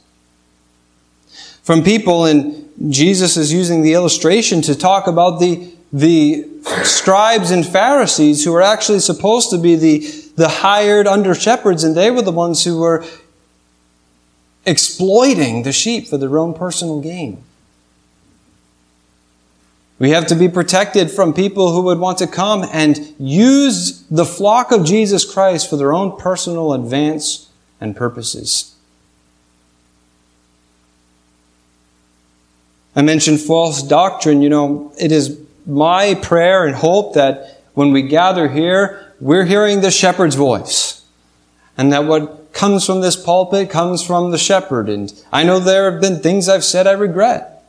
from 1.62 1.82
people, 1.82 2.26
and 2.26 2.70
Jesus 2.90 3.36
is 3.36 3.52
using 3.52 3.82
the 3.82 3.94
illustration 3.94 4.62
to 4.62 4.74
talk 4.74 5.06
about 5.06 5.38
the, 5.38 5.72
the 5.92 6.46
scribes 6.84 7.50
and 7.50 7.66
Pharisees 7.66 8.44
who 8.44 8.52
were 8.52 8.62
actually 8.62 9.00
supposed 9.00 9.50
to 9.50 9.58
be 9.58 9.76
the, 9.76 9.98
the 10.36 10.48
hired 10.48 11.06
under 11.06 11.34
shepherds, 11.34 11.84
and 11.84 11.96
they 11.96 12.10
were 12.10 12.22
the 12.22 12.32
ones 12.32 12.64
who 12.64 12.78
were 12.78 13.04
exploiting 14.66 15.62
the 15.62 15.72
sheep 15.72 16.08
for 16.08 16.18
their 16.18 16.38
own 16.38 16.54
personal 16.54 17.00
gain. 17.00 17.42
We 19.98 20.10
have 20.10 20.26
to 20.28 20.34
be 20.34 20.48
protected 20.48 21.12
from 21.12 21.32
people 21.32 21.72
who 21.72 21.82
would 21.82 22.00
want 22.00 22.18
to 22.18 22.26
come 22.26 22.68
and 22.72 23.14
use 23.18 24.02
the 24.08 24.24
flock 24.24 24.72
of 24.72 24.84
Jesus 24.84 25.24
Christ 25.30 25.70
for 25.70 25.76
their 25.76 25.92
own 25.92 26.18
personal 26.18 26.72
advance 26.72 27.48
and 27.80 27.94
purposes. 27.94 28.71
I 32.94 33.02
mentioned 33.02 33.40
false 33.40 33.82
doctrine. 33.82 34.42
You 34.42 34.48
know, 34.48 34.92
it 34.98 35.12
is 35.12 35.38
my 35.66 36.14
prayer 36.14 36.66
and 36.66 36.74
hope 36.74 37.14
that 37.14 37.62
when 37.74 37.92
we 37.92 38.02
gather 38.02 38.48
here, 38.48 39.14
we're 39.20 39.44
hearing 39.44 39.80
the 39.80 39.90
shepherd's 39.90 40.34
voice. 40.34 41.04
And 41.78 41.92
that 41.92 42.04
what 42.04 42.52
comes 42.52 42.84
from 42.84 43.00
this 43.00 43.16
pulpit 43.16 43.70
comes 43.70 44.04
from 44.04 44.30
the 44.30 44.38
shepherd. 44.38 44.88
And 44.88 45.12
I 45.32 45.42
know 45.44 45.58
there 45.58 45.90
have 45.90 46.00
been 46.00 46.20
things 46.20 46.48
I've 46.48 46.64
said 46.64 46.86
I 46.86 46.92
regret. 46.92 47.64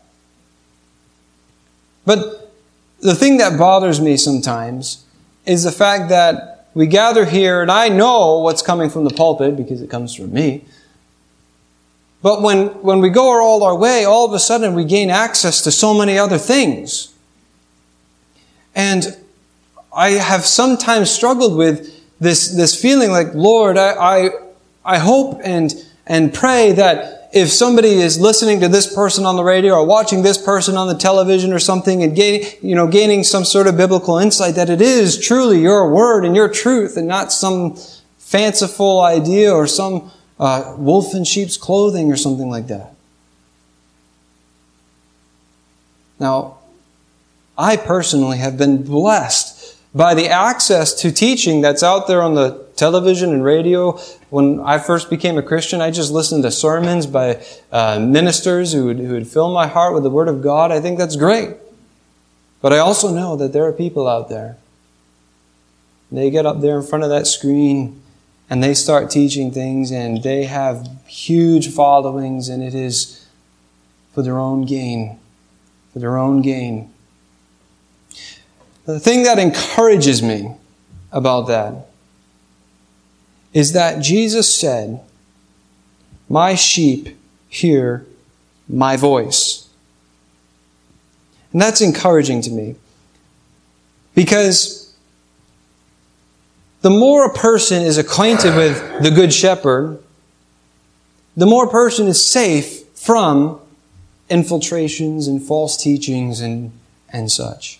But 2.06 2.52
the 3.00 3.16
thing 3.16 3.38
that 3.38 3.58
bothers 3.58 4.02
me 4.02 4.18
sometimes 4.18 5.06
is 5.46 5.64
the 5.64 5.72
fact 5.72 6.10
that 6.10 6.68
we 6.74 6.88
gather 6.88 7.26
here 7.26 7.62
and 7.62 7.72
I 7.72 7.90
know 7.90 8.40
what's 8.40 8.62
coming 8.62 8.90
from 8.90 9.04
the 9.04 9.14
pulpit 9.14 9.56
because 9.56 9.82
it 9.82 9.90
comes 9.90 10.16
from 10.16 10.34
me. 10.34 10.66
But 12.24 12.42
when, 12.42 12.68
when 12.82 13.02
we 13.02 13.10
go 13.10 13.40
all 13.40 13.64
our 13.64 13.76
way, 13.76 14.06
all 14.06 14.26
of 14.26 14.34
a 14.34 14.40
sudden 14.40 14.74
we 14.74 14.86
gain 14.86 15.12
access 15.12 15.62
to 15.64 15.72
so 15.72 15.94
many 15.94 16.18
other 16.18 16.38
things. 16.38 17.14
And 18.74 19.18
I 19.96 20.12
have 20.12 20.46
sometimes 20.46 21.12
struggled 21.12 21.56
with 21.56 21.94
this, 22.20 22.50
this 22.56 22.82
feeling 22.82 23.12
like, 23.12 23.36
Lord, 23.36 23.78
I, 23.78 23.92
I, 23.92 24.30
I 24.86 24.98
hope 25.00 25.42
and, 25.44 25.74
and 26.08 26.34
pray 26.34 26.72
that 26.72 27.30
if 27.34 27.52
somebody 27.52 27.90
is 27.90 28.20
listening 28.22 28.62
to 28.62 28.70
this 28.70 28.94
person 28.94 29.26
on 29.26 29.36
the 29.36 29.44
radio 29.44 29.74
or 29.74 29.86
watching 29.86 30.22
this 30.22 30.38
person 30.38 30.78
on 30.78 30.88
the 30.88 30.96
television 30.96 31.52
or 31.52 31.60
something 31.60 32.04
and 32.04 32.16
gaining, 32.16 32.48
you 32.62 32.76
know, 32.76 32.88
gaining 32.88 33.26
some 33.26 33.44
sort 33.44 33.68
of 33.68 33.76
biblical 33.76 34.18
insight, 34.18 34.56
that 34.56 34.70
it 34.70 34.82
is 34.82 35.20
truly 35.20 35.60
your 35.60 35.92
word 35.92 36.24
and 36.24 36.38
your 36.38 36.48
truth 36.48 36.96
and 36.96 37.08
not 37.08 37.34
some 37.34 37.76
fanciful 38.18 39.02
idea 39.02 39.52
or 39.52 39.68
some 39.68 40.10
uh, 40.44 40.76
wolf 40.78 41.16
in 41.16 41.24
sheep's 41.24 41.56
clothing 41.56 42.12
or 42.12 42.18
something 42.18 42.50
like 42.50 42.68
that. 42.68 42.94
Now, 46.20 46.58
I 47.58 47.78
personally 47.78 48.40
have 48.40 48.58
been 48.58 48.84
blessed 48.84 49.78
by 49.96 50.14
the 50.14 50.28
access 50.28 50.94
to 50.96 51.14
teaching 51.14 51.62
that's 51.62 51.82
out 51.82 52.08
there 52.08 52.22
on 52.22 52.36
the 52.36 52.62
television 52.76 53.32
and 53.32 53.42
radio. 53.42 53.94
When 54.32 54.60
I 54.60 54.80
first 54.80 55.10
became 55.10 55.38
a 55.38 55.42
Christian, 55.42 55.80
I 55.80 55.92
just 55.92 56.12
listened 56.12 56.44
to 56.44 56.52
sermons 56.52 57.08
by 57.08 57.42
uh, 57.72 58.00
ministers 58.00 58.74
who 58.74 58.88
would, 58.88 59.00
who 59.00 59.14
would 59.14 59.30
fill 59.30 59.54
my 59.54 59.68
heart 59.68 59.94
with 59.94 60.04
the 60.04 60.10
Word 60.10 60.28
of 60.28 60.42
God. 60.42 60.74
I 60.74 60.82
think 60.82 60.98
that's 60.98 61.16
great. 61.16 61.52
But 62.62 62.74
I 62.74 62.80
also 62.80 63.14
know 63.14 63.38
that 63.38 63.54
there 63.54 63.64
are 63.64 63.72
people 63.72 64.10
out 64.10 64.28
there. 64.28 64.58
They 66.12 66.30
get 66.30 66.46
up 66.46 66.60
there 66.60 66.76
in 66.76 66.84
front 66.86 67.06
of 67.06 67.12
that 67.12 67.28
screen 67.28 68.03
and 68.54 68.62
they 68.62 68.76
start 68.76 69.10
teaching 69.10 69.50
things 69.50 69.90
and 69.90 70.22
they 70.22 70.44
have 70.44 70.88
huge 71.08 71.74
followings 71.74 72.50
and 72.50 72.62
it 72.62 72.76
is 72.76 73.26
for 74.14 74.22
their 74.22 74.38
own 74.38 74.64
gain. 74.64 75.20
For 75.92 75.98
their 75.98 76.20
own 76.20 76.44
gain. 76.44 76.94
The 78.86 79.00
thing 79.00 79.24
that 79.24 79.40
encourages 79.40 80.22
me 80.22 80.54
about 81.12 81.48
that 81.48 81.88
is 83.54 83.74
that 83.74 84.04
Jesus 84.04 84.56
said, 84.56 85.02
My 86.30 86.54
sheep 86.54 87.18
hear 87.50 88.06
my 88.70 88.98
voice. 88.98 89.68
And 91.52 91.60
that's 91.60 91.82
encouraging 91.82 92.44
to 92.44 92.52
me 92.52 92.76
because 94.14 94.83
the 96.84 96.90
more 96.90 97.26
a 97.26 97.34
person 97.34 97.82
is 97.82 97.98
acquainted 97.98 98.56
with 98.56 99.02
the 99.02 99.10
Good 99.10 99.34
Shepherd, 99.34 100.04
the 101.36 101.46
more 101.46 101.66
a 101.66 101.70
person 101.70 102.08
is 102.08 102.30
safe 102.30 102.86
from 102.90 103.60
infiltrations 104.30 105.28
and 105.28 105.42
false 105.42 105.82
teachings 105.82 106.42
and, 106.42 106.72
and 107.10 107.32
such. 107.32 107.80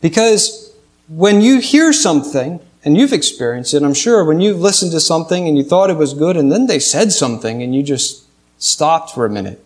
Because 0.00 0.72
when 1.08 1.40
you 1.40 1.60
hear 1.60 1.92
something, 1.92 2.60
and 2.84 2.96
you've 2.96 3.12
experienced 3.12 3.74
it, 3.74 3.82
I'm 3.82 3.94
sure, 3.94 4.24
when 4.24 4.40
you've 4.40 4.60
listened 4.60 4.92
to 4.92 5.00
something 5.00 5.46
and 5.46 5.56
you 5.56 5.62
thought 5.62 5.88
it 5.90 5.96
was 5.96 6.14
good, 6.14 6.36
and 6.36 6.50
then 6.50 6.66
they 6.66 6.78
said 6.80 7.12
something 7.12 7.62
and 7.62 7.74
you 7.74 7.82
just 7.82 8.24
stopped 8.58 9.12
for 9.12 9.24
a 9.24 9.30
minute. 9.30 9.64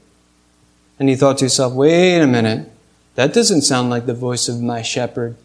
And 0.99 1.09
you 1.09 1.17
thought 1.17 1.39
to 1.39 1.47
yourself, 1.47 1.73
wait 1.73 2.21
a 2.21 2.27
minute, 2.27 2.71
that 3.15 3.33
doesn't 3.33 3.63
sound 3.63 3.89
like 3.89 4.05
the 4.05 4.15
voice 4.15 4.49
of 4.49 4.61
my 4.61 4.83
shepherd. 4.83 5.37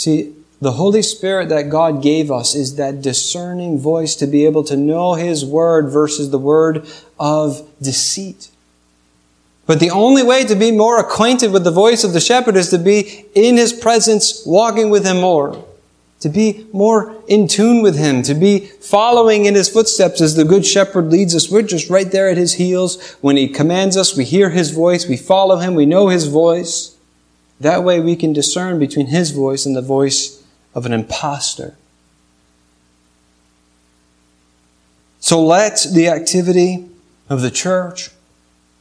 See, 0.00 0.32
the 0.62 0.72
Holy 0.72 1.02
Spirit 1.02 1.50
that 1.50 1.68
God 1.68 2.02
gave 2.02 2.30
us 2.30 2.54
is 2.54 2.76
that 2.76 3.02
discerning 3.02 3.78
voice 3.78 4.14
to 4.14 4.26
be 4.26 4.46
able 4.46 4.64
to 4.64 4.74
know 4.74 5.12
His 5.12 5.44
Word 5.44 5.90
versus 5.90 6.30
the 6.30 6.38
word 6.38 6.86
of 7.18 7.68
deceit. 7.82 8.48
But 9.66 9.78
the 9.78 9.90
only 9.90 10.22
way 10.22 10.44
to 10.44 10.54
be 10.54 10.72
more 10.72 10.98
acquainted 10.98 11.52
with 11.52 11.64
the 11.64 11.70
voice 11.70 12.02
of 12.02 12.14
the 12.14 12.20
shepherd 12.20 12.56
is 12.56 12.70
to 12.70 12.78
be 12.78 13.26
in 13.34 13.58
His 13.58 13.74
presence, 13.74 14.42
walking 14.46 14.88
with 14.88 15.04
Him 15.04 15.20
more. 15.20 15.62
to 16.20 16.28
be 16.28 16.66
more 16.72 17.16
in 17.26 17.48
tune 17.48 17.82
with 17.82 17.98
Him, 17.98 18.22
to 18.22 18.34
be 18.34 18.66
following 18.66 19.46
in 19.46 19.54
His 19.54 19.68
footsteps 19.68 20.20
as 20.20 20.36
the 20.36 20.44
Good 20.44 20.64
Shepherd 20.64 21.10
leads 21.10 21.34
us. 21.34 21.50
We're 21.50 21.62
just 21.62 21.90
right 21.90 22.10
there 22.10 22.28
at 22.28 22.36
His 22.36 22.54
heels. 22.54 23.00
When 23.22 23.36
He 23.36 23.48
commands 23.48 23.96
us, 23.96 24.16
we 24.16 24.24
hear 24.24 24.50
His 24.50 24.70
voice, 24.70 25.08
we 25.08 25.16
follow 25.16 25.56
Him, 25.56 25.74
we 25.74 25.86
know 25.86 26.08
His 26.08 26.26
voice. 26.26 26.96
That 27.60 27.84
way 27.84 28.00
we 28.00 28.16
can 28.16 28.32
discern 28.32 28.78
between 28.78 29.06
His 29.06 29.30
voice 29.30 29.66
and 29.66 29.76
the 29.76 29.82
voice 29.82 30.42
of 30.74 30.86
an 30.86 30.92
impostor. 30.92 31.76
So 35.20 35.44
let 35.44 35.86
the 35.92 36.08
activity 36.08 36.88
of 37.28 37.42
the 37.42 37.50
church 37.50 38.10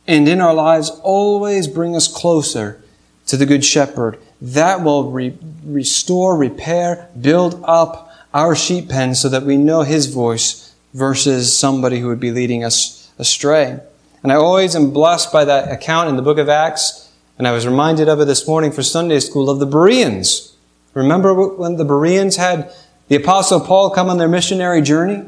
and 0.08 0.28
in 0.28 0.42
our 0.42 0.54
lives 0.54 0.90
always 1.04 1.68
bring 1.68 1.96
us 1.96 2.08
closer 2.08 2.82
to 3.28 3.38
the 3.38 3.46
Good 3.46 3.64
Shepherd. 3.64 4.18
That 4.42 4.82
will 4.82 5.12
re- 5.12 5.38
restore, 5.64 6.36
repair, 6.36 7.10
build 7.20 7.62
up 7.64 8.12
our 8.34 8.56
sheep 8.56 8.90
pen 8.90 9.14
so 9.14 9.30
that 9.30 9.44
we 9.44 9.58
know 9.58 9.82
His 9.82 10.08
voice 10.08 10.74
versus 10.94 11.58
somebody 11.58 12.00
who 12.00 12.08
would 12.08 12.20
be 12.20 12.32
leading 12.32 12.64
us 12.64 13.12
astray. 13.20 13.80
And 14.24 14.32
I 14.32 14.36
always 14.36 14.76
am 14.76 14.92
blessed 14.92 15.32
by 15.32 15.46
that 15.46 15.72
account 15.72 16.10
in 16.10 16.16
the 16.16 16.22
book 16.22 16.38
of 16.38 16.50
Acts, 16.50 17.09
and 17.40 17.48
I 17.48 17.54
was 17.54 17.66
reminded 17.66 18.10
of 18.10 18.20
it 18.20 18.26
this 18.26 18.46
morning 18.46 18.74
for 18.74 18.84
Sunday 18.84 19.22
school 19.22 19.50
of 19.50 19.60
the 19.60 19.66
Bereans. 19.66 20.54
Remember 20.94 21.34
when 21.34 21.78
the 21.78 21.86
Bereans 21.86 22.36
had 22.36 22.70
the 23.08 23.16
Apostle 23.16 23.62
Paul 23.62 23.90
come 23.92 24.10
on 24.10 24.18
their 24.18 24.28
missionary 24.28 24.82
journey? 24.82 25.24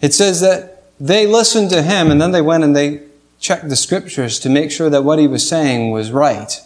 It 0.00 0.12
says 0.12 0.40
that 0.40 0.82
they 0.98 1.28
listened 1.28 1.70
to 1.70 1.82
him 1.82 2.10
and 2.10 2.20
then 2.20 2.32
they 2.32 2.42
went 2.42 2.64
and 2.64 2.74
they 2.74 3.02
checked 3.38 3.68
the 3.68 3.76
scriptures 3.76 4.40
to 4.40 4.50
make 4.50 4.72
sure 4.72 4.90
that 4.90 5.04
what 5.04 5.20
he 5.20 5.28
was 5.28 5.48
saying 5.48 5.92
was 5.92 6.10
right. 6.10 6.60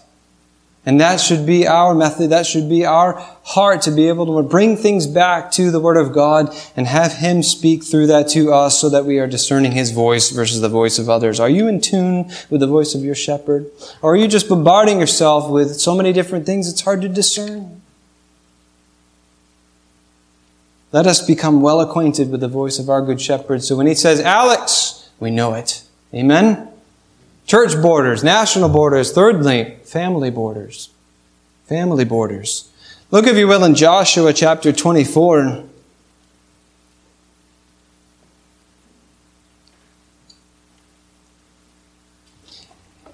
And 0.87 1.01
that 1.01 1.21
should 1.21 1.45
be 1.45 1.67
our 1.67 1.97
method. 1.97 2.31
That 2.31 2.47
should 2.47 2.69
be 2.69 2.87
our 2.87 3.15
heart 3.43 3.83
to 3.83 3.91
be 3.91 4.07
able 4.07 4.41
to 4.41 4.49
bring 4.49 4.77
things 4.77 5.09
back 5.09 5.51
to 5.53 5.73
the 5.73 5.81
Word 5.81 5.97
of 5.97 6.13
God 6.13 6.57
and 6.77 6.87
have 6.87 7.15
Him 7.15 7.43
speak 7.43 7.83
through 7.83 8.07
that 8.07 8.29
to 8.29 8.53
us 8.53 8.81
so 8.81 8.89
that 8.91 9.05
we 9.05 9.19
are 9.19 9.27
discerning 9.27 9.73
His 9.73 9.91
voice 9.91 10.31
versus 10.31 10.61
the 10.61 10.69
voice 10.69 11.01
of 11.01 11.11
others. 11.11 11.41
Are 11.41 11.49
you 11.49 11.67
in 11.67 11.81
tune 11.81 12.31
with 12.51 12.61
the 12.61 12.69
voice 12.69 12.95
of 12.95 13.03
your 13.03 13.17
shepherd? 13.17 13.69
Or 14.01 14.13
are 14.13 14.17
you 14.17 14.29
just 14.29 14.49
bombarding 14.49 15.01
yourself 15.01 15.51
with 15.51 15.75
so 15.75 15.97
many 15.97 16.13
different 16.13 16.47
things 16.47 16.71
it's 16.71 16.83
hard 16.83 17.03
to 17.03 17.09
discern? 17.09 17.83
Let 20.93 21.09
us 21.09 21.27
become 21.27 21.63
well 21.63 21.81
acquainted 21.81 22.31
with 22.31 22.41
the 22.41 22.49
voice 22.49 22.79
of 22.79 22.89
our 22.89 23.03
good 23.03 23.21
shepherd. 23.21 23.65
So 23.65 23.75
when 23.75 23.89
he 23.89 23.95
says, 23.95 24.21
Alex, 24.21 25.11
we 25.19 25.33
know 25.33 25.55
it. 25.55 25.83
Amen? 26.15 26.69
Church 27.47 27.81
borders, 27.81 28.25
national 28.25 28.69
borders, 28.69 29.13
thirdly, 29.13 29.77
family 29.85 30.31
borders. 30.31 30.91
Family 31.67 32.05
borders. 32.05 32.71
Look, 33.13 33.27
if 33.27 33.37
you 33.37 33.47
will, 33.47 33.63
in 33.63 33.75
Joshua 33.77 34.33
chapter 34.33 34.73
24. 34.73 35.65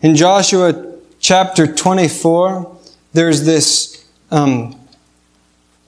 In 0.00 0.16
Joshua 0.16 0.96
chapter 1.20 1.66
24, 1.66 2.78
there's 3.12 3.44
this 3.44 4.04
um, 4.30 4.78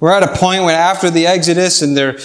we're 0.00 0.12
at 0.12 0.22
a 0.22 0.37
point 0.37 0.64
when 0.64 0.74
after 0.74 1.09
the 1.09 1.26
Exodus 1.26 1.80
and 1.80 1.96
they're 1.96 2.18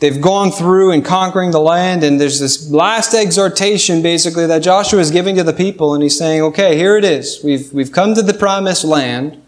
they've 0.00 0.20
gone 0.20 0.50
through 0.50 0.90
and 0.90 1.04
conquering 1.04 1.52
the 1.52 1.60
land 1.60 2.02
and 2.02 2.20
there's 2.20 2.40
this 2.40 2.70
last 2.70 3.14
exhortation 3.14 4.02
basically 4.02 4.46
that 4.46 4.62
Joshua 4.62 4.98
is 5.00 5.10
giving 5.10 5.36
to 5.36 5.44
the 5.44 5.52
people 5.52 5.94
and 5.94 6.02
he's 6.02 6.18
saying, 6.18 6.42
"Okay, 6.42 6.76
here 6.76 6.96
it 6.96 7.04
is. 7.04 7.40
We've 7.44 7.72
we've 7.72 7.92
come 7.92 8.14
to 8.14 8.22
the 8.22 8.34
promised 8.34 8.84
land. 8.84 9.40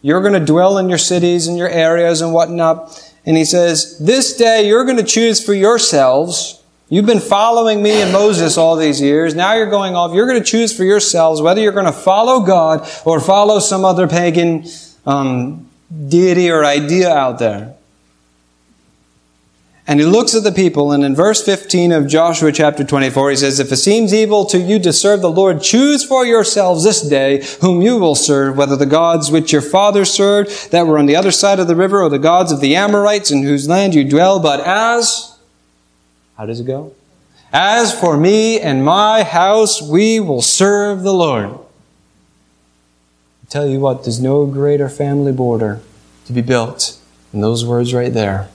You're 0.00 0.20
going 0.20 0.32
to 0.32 0.44
dwell 0.44 0.78
in 0.78 0.88
your 0.88 0.98
cities 0.98 1.46
and 1.46 1.56
your 1.56 1.68
areas 1.68 2.20
and 2.20 2.32
whatnot." 2.32 3.12
And 3.24 3.36
he 3.36 3.44
says, 3.44 3.98
"This 3.98 4.36
day 4.36 4.66
you're 4.66 4.84
going 4.84 4.96
to 4.96 5.04
choose 5.04 5.44
for 5.44 5.54
yourselves." 5.54 6.58
You've 6.88 7.06
been 7.06 7.20
following 7.20 7.82
me 7.82 8.02
and 8.02 8.12
Moses 8.12 8.58
all 8.58 8.76
these 8.76 9.00
years. 9.00 9.34
Now 9.34 9.54
you're 9.54 9.70
going 9.70 9.96
off. 9.96 10.12
You're 10.12 10.26
going 10.26 10.38
to 10.38 10.44
choose 10.44 10.76
for 10.76 10.84
yourselves 10.84 11.40
whether 11.40 11.58
you're 11.58 11.72
going 11.72 11.86
to 11.86 11.90
follow 11.90 12.40
God 12.40 12.86
or 13.06 13.18
follow 13.18 13.60
some 13.60 13.82
other 13.82 14.06
pagan 14.06 14.66
um, 15.06 15.70
deity 16.08 16.50
or 16.50 16.66
idea 16.66 17.10
out 17.10 17.38
there. 17.38 17.74
And 19.84 19.98
he 19.98 20.06
looks 20.06 20.34
at 20.36 20.44
the 20.44 20.52
people, 20.52 20.92
and 20.92 21.04
in 21.04 21.16
verse 21.16 21.44
15 21.44 21.90
of 21.90 22.06
Joshua 22.06 22.52
chapter 22.52 22.84
24, 22.84 23.30
he 23.30 23.36
says, 23.36 23.58
If 23.58 23.72
it 23.72 23.78
seems 23.78 24.14
evil 24.14 24.44
to 24.46 24.58
you 24.58 24.78
to 24.78 24.92
serve 24.92 25.22
the 25.22 25.30
Lord, 25.30 25.60
choose 25.60 26.04
for 26.04 26.24
yourselves 26.24 26.84
this 26.84 27.02
day 27.02 27.44
whom 27.60 27.82
you 27.82 27.98
will 27.98 28.14
serve, 28.14 28.56
whether 28.56 28.76
the 28.76 28.86
gods 28.86 29.32
which 29.32 29.52
your 29.52 29.60
fathers 29.60 30.12
served 30.12 30.70
that 30.70 30.86
were 30.86 30.98
on 30.98 31.06
the 31.06 31.16
other 31.16 31.32
side 31.32 31.58
of 31.58 31.66
the 31.66 31.74
river, 31.74 32.00
or 32.00 32.08
the 32.08 32.20
gods 32.20 32.52
of 32.52 32.60
the 32.60 32.76
Amorites 32.76 33.32
in 33.32 33.42
whose 33.42 33.68
land 33.68 33.92
you 33.92 34.08
dwell. 34.08 34.38
But 34.38 34.60
as, 34.60 35.36
how 36.36 36.46
does 36.46 36.60
it 36.60 36.66
go? 36.66 36.94
As 37.52 37.92
for 37.98 38.16
me 38.16 38.60
and 38.60 38.84
my 38.84 39.24
house, 39.24 39.82
we 39.82 40.20
will 40.20 40.42
serve 40.42 41.02
the 41.02 41.12
Lord 41.12 41.58
I 43.42 43.50
tell 43.50 43.66
you 43.66 43.80
what, 43.80 44.04
there's 44.04 44.20
no 44.20 44.46
greater 44.46 44.88
family 44.88 45.32
border 45.32 45.80
to 46.26 46.32
be 46.32 46.40
built 46.40 46.98
than 47.32 47.40
those 47.40 47.66
words 47.66 47.92
right 47.92 48.12
there. 48.12 48.48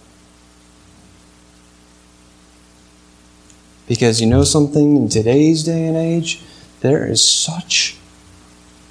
Because 3.87 4.19
you 4.19 4.27
know 4.27 4.43
something, 4.43 4.97
in 4.97 5.09
today's 5.09 5.63
day 5.63 5.87
and 5.87 5.95
age, 5.95 6.43
there 6.81 7.05
is 7.05 7.25
such 7.25 7.97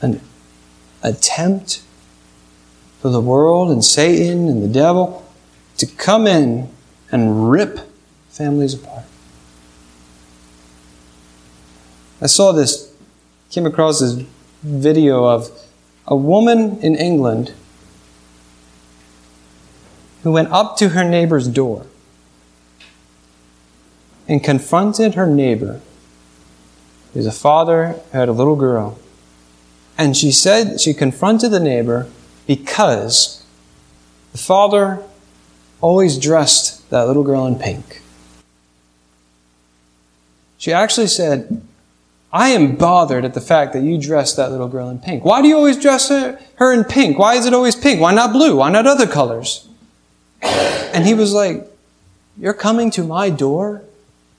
an 0.00 0.20
attempt 1.02 1.82
for 3.00 3.10
the 3.10 3.20
world 3.20 3.70
and 3.70 3.84
Satan 3.84 4.48
and 4.48 4.62
the 4.62 4.68
devil 4.68 5.24
to 5.76 5.86
come 5.86 6.26
in 6.26 6.68
and 7.12 7.50
rip 7.50 7.80
families 8.30 8.74
apart. 8.74 9.04
I 12.20 12.26
saw 12.26 12.52
this, 12.52 12.90
came 13.50 13.66
across 13.66 14.00
this 14.00 14.24
video 14.62 15.26
of 15.26 15.50
a 16.06 16.16
woman 16.16 16.78
in 16.80 16.96
England 16.96 17.52
who 20.22 20.32
went 20.32 20.50
up 20.50 20.78
to 20.78 20.90
her 20.90 21.04
neighbor's 21.04 21.46
door 21.46 21.86
and 24.28 24.42
confronted 24.42 25.14
her 25.14 25.26
neighbor. 25.26 25.80
He 27.12 27.18
was 27.18 27.26
a 27.26 27.32
father 27.32 28.00
who 28.12 28.18
had 28.18 28.28
a 28.28 28.32
little 28.32 28.56
girl. 28.56 28.98
And 29.96 30.16
she 30.16 30.30
said 30.30 30.80
she 30.80 30.92
confronted 30.92 31.50
the 31.50 31.60
neighbor 31.60 32.08
because 32.46 33.42
the 34.32 34.38
father 34.38 35.02
always 35.80 36.18
dressed 36.18 36.88
that 36.90 37.06
little 37.06 37.22
girl 37.22 37.46
in 37.46 37.56
pink. 37.56 38.02
She 40.58 40.72
actually 40.72 41.06
said, 41.06 41.62
I 42.32 42.48
am 42.48 42.76
bothered 42.76 43.24
at 43.24 43.34
the 43.34 43.40
fact 43.40 43.72
that 43.72 43.82
you 43.82 43.98
dress 43.98 44.34
that 44.34 44.50
little 44.50 44.68
girl 44.68 44.90
in 44.90 44.98
pink. 44.98 45.24
Why 45.24 45.40
do 45.40 45.48
you 45.48 45.56
always 45.56 45.78
dress 45.78 46.08
her, 46.10 46.72
in 46.72 46.84
pink? 46.84 47.18
Why 47.18 47.34
is 47.34 47.46
it 47.46 47.54
always 47.54 47.76
pink? 47.76 48.00
Why 48.00 48.12
not 48.12 48.32
blue? 48.32 48.56
Why 48.56 48.70
not 48.70 48.86
other 48.86 49.06
colors? 49.06 49.66
And 50.42 51.06
he 51.06 51.14
was 51.14 51.32
like, 51.32 51.66
You're 52.36 52.52
coming 52.52 52.90
to 52.92 53.04
my 53.04 53.30
door 53.30 53.82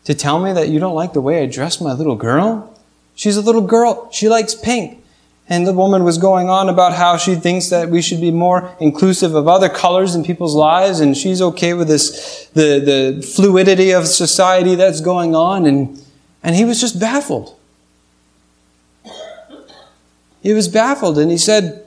to 0.07 0.15
tell 0.15 0.39
me 0.39 0.53
that 0.53 0.69
you 0.69 0.79
don't 0.79 0.95
like 0.95 1.11
the 1.11 1.19
way 1.19 1.43
I 1.43 1.47
dress 1.47 1.81
my 1.81 1.91
little 1.91 2.15
girl? 2.15 2.73
She's 3.13 3.35
a 3.35 3.41
little 3.41 3.61
girl. 3.61 4.09
She 4.09 4.29
likes 4.29 4.55
pink. 4.55 5.03
And 5.49 5.67
the 5.67 5.73
woman 5.73 6.05
was 6.05 6.17
going 6.17 6.47
on 6.47 6.69
about 6.69 6.93
how 6.93 7.17
she 7.17 7.35
thinks 7.35 7.67
that 7.71 7.89
we 7.89 8.01
should 8.01 8.21
be 8.21 8.31
more 8.31 8.73
inclusive 8.79 9.35
of 9.35 9.49
other 9.49 9.67
colors 9.67 10.15
in 10.15 10.23
people's 10.23 10.55
lives, 10.55 11.01
and 11.01 11.17
she's 11.17 11.41
okay 11.41 11.73
with 11.73 11.89
this, 11.89 12.47
the, 12.53 12.79
the 12.79 13.21
fluidity 13.21 13.91
of 13.91 14.07
society 14.07 14.75
that's 14.75 15.01
going 15.01 15.35
on. 15.35 15.65
And, 15.65 16.01
and 16.41 16.55
he 16.55 16.63
was 16.63 16.79
just 16.79 17.01
baffled. 17.01 17.53
He 20.41 20.53
was 20.53 20.69
baffled 20.69 21.17
and 21.17 21.29
he 21.29 21.37
said, 21.37 21.83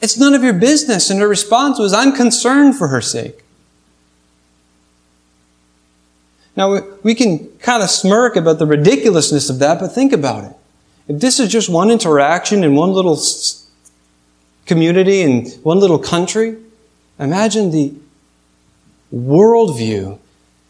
It's 0.00 0.16
none 0.16 0.32
of 0.32 0.42
your 0.42 0.54
business. 0.54 1.10
And 1.10 1.20
her 1.20 1.28
response 1.28 1.78
was, 1.78 1.92
I'm 1.92 2.12
concerned 2.12 2.78
for 2.78 2.88
her 2.88 3.02
sake. 3.02 3.41
Now, 6.56 6.80
we 7.02 7.14
can 7.14 7.48
kind 7.58 7.82
of 7.82 7.88
smirk 7.88 8.36
about 8.36 8.58
the 8.58 8.66
ridiculousness 8.66 9.48
of 9.48 9.58
that, 9.60 9.80
but 9.80 9.88
think 9.88 10.12
about 10.12 10.44
it. 10.44 10.56
If 11.08 11.20
this 11.20 11.40
is 11.40 11.50
just 11.50 11.68
one 11.68 11.90
interaction 11.90 12.62
in 12.62 12.74
one 12.74 12.92
little 12.92 13.18
community 14.66 15.22
in 15.22 15.46
one 15.62 15.80
little 15.80 15.98
country, 15.98 16.56
imagine 17.18 17.70
the 17.70 17.94
worldview 19.12 20.18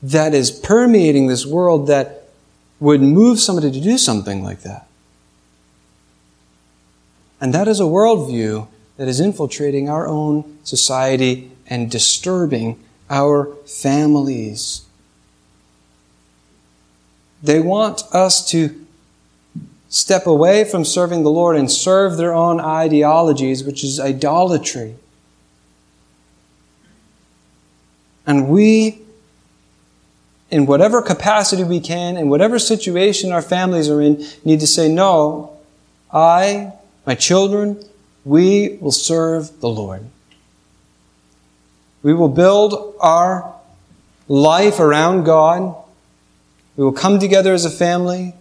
that 0.03 0.35
is 0.35 0.51
permeating 0.51 1.27
this 1.27 1.47
world 1.47 1.87
that 1.89 2.29
would 2.81 3.01
move 3.01 3.39
somebody 3.39 3.71
to 3.71 3.81
do 3.81 3.97
something 3.97 4.43
like 4.43 4.63
that. 4.63 4.87
And 7.41 7.53
that 7.55 7.69
is 7.69 7.81
a 7.81 7.85
worldview 7.85 8.69
that 8.97 9.09
is 9.09 9.21
infiltrating 9.21 9.89
our 9.89 10.07
own 10.07 10.59
society 10.65 11.51
and 11.67 11.91
disturbing 11.91 12.83
our 13.11 13.55
families. 13.67 14.83
They 17.43 17.61
want 17.61 18.03
us 18.13 18.49
to 18.51 18.79
step 19.89 20.27
away 20.27 20.65
from 20.65 20.85
serving 20.85 21.23
the 21.23 21.31
Lord 21.31 21.57
and 21.57 21.71
serve 21.71 22.17
their 22.17 22.33
own 22.33 22.61
ideologies, 22.61 23.65
which 23.65 23.85
is 23.85 24.01
idolatry. 24.01 24.95
And 28.27 28.49
we, 28.49 29.01
in 30.51 30.67
whatever 30.67 31.03
capacity 31.03 31.65
we 31.65 31.81
can, 31.81 32.17
in 32.17 32.29
whatever 32.29 32.59
situation 32.59 33.33
our 33.33 33.43
families 33.43 33.91
are 33.91 34.01
in, 34.01 34.25
need 34.45 34.61
to 34.61 34.67
say, 34.67 34.89
No, 34.89 35.59
I, 36.13 36.73
my 37.05 37.15
children, 37.15 37.83
we 38.25 38.79
will 38.81 38.93
serve 38.93 39.61
the 39.61 39.69
Lord. 39.69 40.09
We 42.03 42.15
will 42.15 42.29
build 42.29 42.95
our 43.01 43.55
life 44.29 44.79
around 44.81 45.25
God. 45.25 45.77
We 46.77 46.85
will 46.85 46.93
come 46.93 47.19
together 47.19 47.53
as 47.53 47.65
a 47.65 47.71
family, 47.71 48.35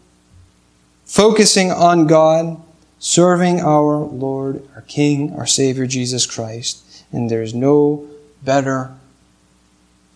focusing 1.05 1.71
on 1.71 2.07
God, 2.07 2.61
serving 2.99 3.59
our 3.59 3.97
Lord, 3.97 4.67
our 4.75 4.81
King, 4.81 5.33
our 5.33 5.45
Savior, 5.45 5.85
Jesus 5.85 6.25
Christ. 6.25 7.03
And 7.11 7.29
there's 7.29 7.53
no 7.53 8.07
better 8.43 8.93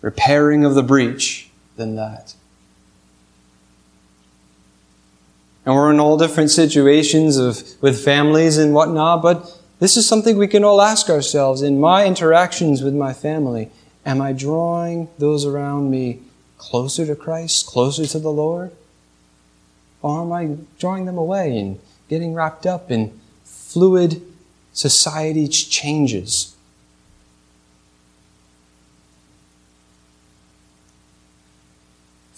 repairing 0.02 0.64
of 0.64 0.76
the 0.76 0.84
breach 0.84 1.50
than 1.76 1.96
that. 1.96 2.36
And 5.66 5.74
we're 5.74 5.92
in 5.92 6.00
all 6.00 6.18
different 6.18 6.52
situations 6.52 7.38
of, 7.38 7.64
with 7.82 8.04
families 8.04 8.58
and 8.58 8.74
whatnot, 8.74 9.24
but 9.24 9.60
this 9.80 9.98
is 9.98 10.08
something 10.08 10.38
we 10.38 10.48
can 10.48 10.64
all 10.64 10.82
ask 10.82 11.10
ourselves. 11.10 11.62
In 11.64 11.80
my 11.80 12.06
interactions 12.06 12.84
with 12.84 12.94
my 12.94 13.14
family, 13.14 13.72
am 14.06 14.22
I 14.22 14.32
drawing 14.32 15.10
those 15.18 15.44
around 15.44 15.90
me 15.90 16.22
closer 16.70 17.06
to 17.06 17.16
Christ, 17.16 17.66
closer 17.68 18.06
to 18.06 18.20
the 18.20 18.32
Lord? 18.32 18.72
Or 20.02 20.22
am 20.22 20.32
I 20.32 20.58
drawing 20.80 21.06
them 21.06 21.18
away 21.18 21.58
and 21.58 21.80
getting 22.10 22.34
wrapped 22.34 22.66
up 22.66 22.92
in 22.92 23.20
fluid 23.44 24.22
society 24.74 25.48
changes? 25.48 26.56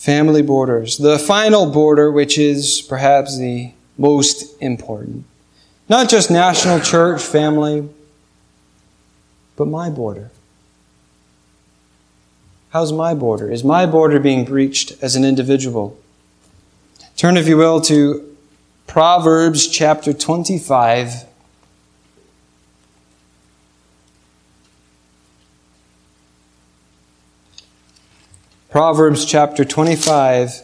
family 0.07 0.41
borders. 0.41 0.97
The 0.97 1.19
final 1.19 1.69
border, 1.69 2.09
which 2.09 2.37
is 2.37 2.81
perhaps 2.81 3.37
the 3.37 3.73
most 3.97 4.55
important. 4.61 5.25
Not 5.89 6.07
just 6.07 6.31
national 6.31 6.79
church, 6.79 7.21
family, 7.21 7.89
but 9.57 9.67
my 9.67 9.89
border. 9.89 10.31
How's 12.71 12.91
my 12.91 13.13
border? 13.13 13.49
Is 13.49 13.63
my 13.63 13.85
border 13.85 14.19
being 14.19 14.43
breached 14.43 14.91
as 15.01 15.15
an 15.15 15.23
individual? 15.23 15.97
Turn, 17.15 17.37
if 17.37 17.47
you 17.47 17.57
will, 17.57 17.79
to 17.81 18.35
Proverbs 18.87 19.67
chapter 19.67 20.13
25. 20.13 21.25
Proverbs 28.69 29.25
chapter 29.25 29.63
25, 29.63 30.61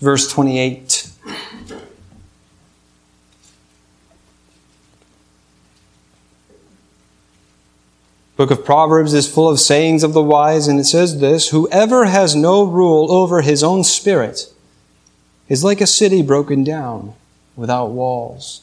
verse 0.00 0.30
28. 0.30 1.11
Book 8.36 8.50
of 8.50 8.64
Proverbs 8.64 9.12
is 9.12 9.32
full 9.32 9.48
of 9.48 9.60
sayings 9.60 10.02
of 10.02 10.14
the 10.14 10.22
wise, 10.22 10.66
and 10.66 10.80
it 10.80 10.84
says 10.84 11.20
this 11.20 11.50
Whoever 11.50 12.06
has 12.06 12.34
no 12.34 12.62
rule 12.64 13.12
over 13.12 13.42
his 13.42 13.62
own 13.62 13.84
spirit 13.84 14.52
is 15.48 15.62
like 15.62 15.80
a 15.80 15.86
city 15.86 16.22
broken 16.22 16.64
down 16.64 17.14
without 17.56 17.88
walls. 17.88 18.62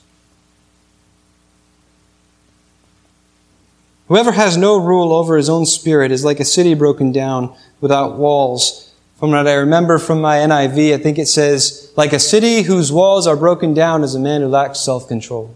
Whoever 4.08 4.32
has 4.32 4.58
no 4.58 4.75
rule 4.77 5.13
over 5.13 5.38
his 5.38 5.49
own 5.49 5.67
spirit 5.67 6.12
is 6.12 6.25
like 6.25 6.39
a 6.39 6.45
city 6.45 6.73
broken 6.73 7.12
down 7.12 7.55
without 7.79 8.17
walls. 8.17 8.91
From 9.19 9.29
what 9.29 9.47
I 9.47 9.53
remember 9.53 9.99
from 9.99 10.19
my 10.19 10.38
NIV, 10.38 10.95
I 10.95 10.97
think 10.97 11.19
it 11.19 11.27
says, 11.27 11.93
like 11.95 12.12
a 12.12 12.19
city 12.19 12.63
whose 12.63 12.91
walls 12.91 13.27
are 13.27 13.38
broken 13.38 13.75
down 13.75 14.03
is 14.03 14.15
a 14.15 14.19
man 14.19 14.41
who 14.41 14.47
lacks 14.47 14.79
self 14.79 15.08
control. 15.08 15.53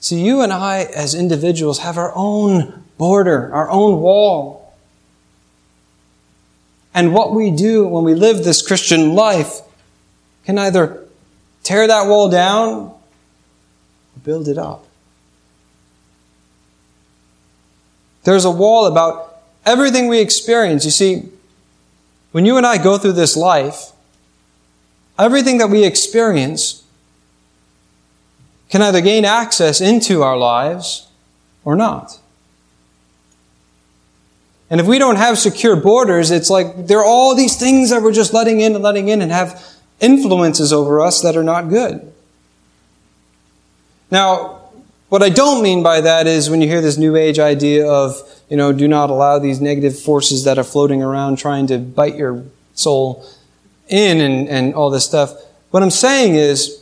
See, 0.00 0.24
you 0.24 0.40
and 0.40 0.52
I, 0.52 0.84
as 0.84 1.14
individuals, 1.14 1.80
have 1.80 1.98
our 1.98 2.12
own 2.14 2.84
border, 2.96 3.52
our 3.52 3.70
own 3.70 4.00
wall. 4.00 4.74
And 6.94 7.14
what 7.14 7.32
we 7.32 7.50
do 7.50 7.86
when 7.86 8.04
we 8.04 8.14
live 8.14 8.42
this 8.42 8.66
Christian 8.66 9.14
life 9.14 9.60
can 10.44 10.58
either 10.58 11.04
tear 11.62 11.86
that 11.86 12.08
wall 12.08 12.30
down 12.30 12.72
or 12.72 12.96
build 14.24 14.48
it 14.48 14.58
up. 14.58 14.86
There's 18.24 18.44
a 18.44 18.50
wall 18.50 18.86
about 18.86 19.36
everything 19.64 20.08
we 20.08 20.20
experience. 20.20 20.84
You 20.84 20.90
see, 20.90 21.28
when 22.32 22.46
you 22.46 22.56
and 22.56 22.66
I 22.66 22.82
go 22.82 22.98
through 22.98 23.12
this 23.12 23.36
life, 23.36 23.92
everything 25.18 25.58
that 25.58 25.68
we 25.68 25.84
experience 25.84 26.79
can 28.70 28.82
either 28.82 29.00
gain 29.00 29.24
access 29.24 29.80
into 29.80 30.22
our 30.22 30.38
lives 30.38 31.08
or 31.64 31.76
not. 31.76 32.18
And 34.70 34.80
if 34.80 34.86
we 34.86 34.98
don't 34.98 35.16
have 35.16 35.38
secure 35.38 35.74
borders, 35.74 36.30
it's 36.30 36.48
like 36.48 36.86
there 36.86 37.00
are 37.00 37.04
all 37.04 37.34
these 37.34 37.56
things 37.56 37.90
that 37.90 38.02
we're 38.02 38.12
just 38.12 38.32
letting 38.32 38.60
in 38.60 38.74
and 38.74 38.84
letting 38.84 39.08
in 39.08 39.20
and 39.20 39.32
have 39.32 39.60
influences 39.98 40.72
over 40.72 41.00
us 41.00 41.20
that 41.22 41.36
are 41.36 41.42
not 41.42 41.68
good. 41.68 42.12
Now, 44.10 44.60
what 45.08 45.24
I 45.24 45.28
don't 45.28 45.60
mean 45.62 45.82
by 45.82 46.00
that 46.02 46.28
is 46.28 46.48
when 46.48 46.60
you 46.60 46.68
hear 46.68 46.80
this 46.80 46.96
new 46.96 47.16
age 47.16 47.40
idea 47.40 47.86
of, 47.88 48.16
you 48.48 48.56
know, 48.56 48.72
do 48.72 48.86
not 48.86 49.10
allow 49.10 49.40
these 49.40 49.60
negative 49.60 49.98
forces 49.98 50.44
that 50.44 50.56
are 50.56 50.64
floating 50.64 51.02
around 51.02 51.36
trying 51.36 51.66
to 51.66 51.78
bite 51.78 52.14
your 52.14 52.44
soul 52.74 53.26
in 53.88 54.20
and, 54.20 54.48
and 54.48 54.74
all 54.74 54.88
this 54.88 55.04
stuff. 55.04 55.34
What 55.72 55.82
I'm 55.82 55.90
saying 55.90 56.36
is 56.36 56.79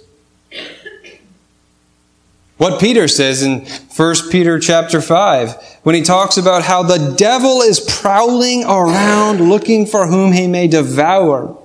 what 2.59 2.81
Peter 2.81 3.09
says 3.09 3.43
in 3.43 3.65
1 3.67 4.15
Peter 4.31 4.59
chapter 4.59 5.01
5 5.01 5.81
when 5.83 5.95
he 5.95 6.03
talks 6.03 6.37
about 6.37 6.63
how 6.63 6.83
the 6.83 7.15
devil 7.17 7.63
is 7.63 7.81
prowling 7.81 8.65
around 8.65 9.41
looking 9.41 9.87
for 9.87 10.07
whom 10.07 10.33
he 10.33 10.47
may 10.47 10.69
devour. 10.69 11.57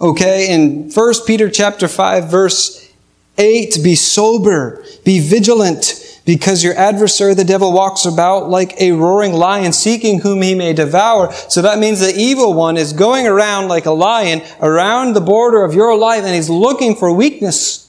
Okay, 0.00 0.52
in 0.52 0.90
1 0.90 1.14
Peter 1.26 1.50
chapter 1.50 1.88
5 1.88 2.30
verse 2.30 2.88
8, 3.36 3.78
be 3.82 3.94
sober, 3.94 4.84
be 5.04 5.20
vigilant, 5.20 6.20
because 6.24 6.62
your 6.62 6.76
adversary, 6.76 7.32
the 7.32 7.44
devil, 7.44 7.72
walks 7.72 8.04
about 8.04 8.50
like 8.50 8.78
a 8.80 8.92
roaring 8.92 9.32
lion, 9.32 9.72
seeking 9.72 10.20
whom 10.20 10.42
he 10.42 10.54
may 10.54 10.74
devour. 10.74 11.32
So 11.32 11.62
that 11.62 11.78
means 11.78 12.00
the 12.00 12.12
evil 12.14 12.52
one 12.52 12.76
is 12.76 12.92
going 12.92 13.26
around 13.26 13.68
like 13.68 13.86
a 13.86 13.92
lion 13.92 14.42
around 14.60 15.14
the 15.14 15.22
border 15.22 15.64
of 15.64 15.72
your 15.72 15.96
life, 15.96 16.24
and 16.24 16.34
he's 16.34 16.50
looking 16.50 16.96
for 16.96 17.10
weakness. 17.12 17.87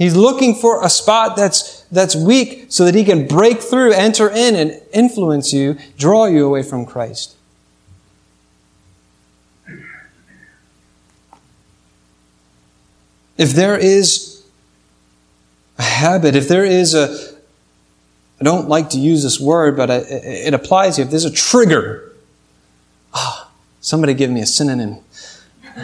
He's 0.00 0.16
looking 0.16 0.54
for 0.54 0.82
a 0.82 0.88
spot 0.88 1.36
that's, 1.36 1.82
that's 1.92 2.16
weak 2.16 2.68
so 2.70 2.86
that 2.86 2.94
he 2.94 3.04
can 3.04 3.26
break 3.26 3.60
through, 3.60 3.92
enter 3.92 4.30
in, 4.30 4.56
and 4.56 4.80
influence 4.94 5.52
you, 5.52 5.76
draw 5.98 6.24
you 6.24 6.46
away 6.46 6.62
from 6.62 6.86
Christ. 6.86 7.36
If 13.36 13.52
there 13.52 13.76
is 13.76 14.42
a 15.78 15.82
habit, 15.82 16.34
if 16.34 16.48
there 16.48 16.64
is 16.64 16.94
a, 16.94 17.34
I 18.40 18.44
don't 18.44 18.70
like 18.70 18.88
to 18.90 18.98
use 18.98 19.22
this 19.22 19.38
word, 19.38 19.76
but 19.76 19.90
it 19.90 20.54
applies 20.54 20.96
here. 20.96 21.04
If 21.04 21.10
there's 21.10 21.26
a 21.26 21.30
trigger, 21.30 22.10
ah, 23.12 23.50
oh, 23.50 23.52
somebody 23.82 24.14
give 24.14 24.30
me 24.30 24.40
a 24.40 24.46
synonym. 24.46 25.00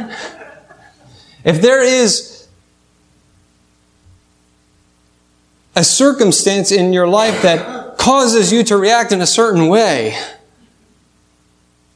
if 1.44 1.60
there 1.60 1.82
is 1.82 2.35
a 5.76 5.84
circumstance 5.84 6.72
in 6.72 6.92
your 6.92 7.06
life 7.06 7.42
that 7.42 7.98
causes 7.98 8.50
you 8.50 8.64
to 8.64 8.76
react 8.76 9.12
in 9.12 9.20
a 9.20 9.26
certain 9.26 9.68
way 9.68 10.18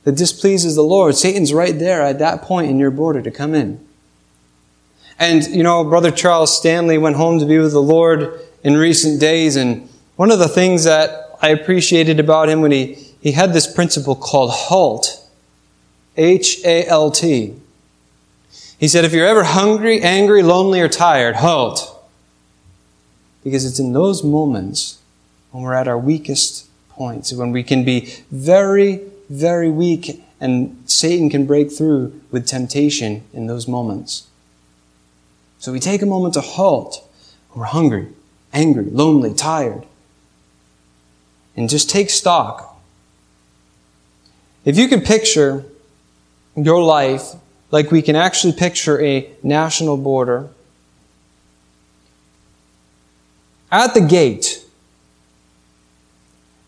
that 0.05 0.17
displeases 0.17 0.77
the 0.77 0.83
Lord, 0.83 1.17
Satan's 1.17 1.53
right 1.53 1.79
there 1.79 2.03
at 2.03 2.19
that 2.21 2.43
point 2.43 2.71
in 2.71 2.79
your 2.79 2.91
border 2.91 3.21
to 3.23 3.31
come 3.31 3.55
in. 3.55 3.85
And, 5.19 5.47
you 5.49 5.63
know, 5.63 5.83
Brother 5.85 6.11
Charles 6.11 6.57
Stanley 6.57 6.97
went 6.97 7.17
home 7.17 7.39
to 7.41 7.47
be 7.47 7.59
with 7.59 7.73
the 7.73 7.83
Lord 7.83 8.41
in 8.63 8.77
recent 8.77 9.21
days. 9.21 9.57
And 9.57 9.89
one 10.17 10.31
of 10.31 10.39
the 10.39 10.49
things 10.49 10.85
that 10.85 11.37
I 11.43 11.49
appreciated 11.49 12.21
about 12.21 12.49
him 12.49 12.61
when 12.61 12.71
he, 12.71 12.95
he 13.21 13.33
had 13.33 13.53
this 13.53 13.67
principle 13.73 14.15
called 14.15 14.51
HALT. 14.51 15.17
H 16.17 16.63
A 16.65 16.87
L 16.87 17.11
T. 17.11 17.55
He 18.79 18.89
said, 18.89 19.05
if 19.05 19.13
you're 19.13 19.27
ever 19.27 19.45
hungry, 19.45 20.01
angry, 20.03 20.43
lonely, 20.43 20.81
or 20.81 20.89
tired, 20.89 21.37
halt. 21.37 22.00
Because 23.43 23.65
it's 23.65 23.79
in 23.79 23.93
those 23.93 24.23
moments 24.23 24.99
when 25.51 25.63
we're 25.63 25.75
at 25.75 25.89
our 25.89 25.99
weakest 25.99 26.69
points, 26.91 27.33
when 27.33 27.53
we 27.53 27.63
can 27.63 27.85
be 27.85 28.13
very, 28.31 29.01
very 29.29 29.71
weak, 29.71 30.23
and 30.41 30.83
Satan 30.87 31.31
can 31.31 31.47
break 31.47 31.73
through 31.73 32.21
with 32.31 32.47
temptation 32.47 33.25
in 33.33 33.47
those 33.47 33.67
moments. 33.67 34.29
So 35.59 35.73
we 35.73 35.81
take 35.81 36.03
a 36.03 36.07
moment 36.07 36.35
to 36.35 36.41
halt. 36.41 37.07
We're 37.55 37.65
hungry, 37.65 38.09
angry, 38.53 38.85
lonely, 38.85 39.35
tired. 39.35 39.87
and 41.57 41.69
just 41.69 41.91
take 41.91 42.09
stock. 42.11 42.81
If 44.65 44.79
you 44.79 44.89
could 44.89 45.05
picture 45.05 45.65
your 46.57 46.83
life 46.83 47.35
like 47.71 47.91
we 47.91 48.03
can 48.03 48.17
actually 48.17 48.53
picture 48.53 49.01
a 49.03 49.31
national 49.43 49.97
border, 49.97 50.49
at 53.71 53.95
the 53.95 54.01
gate, 54.01 54.65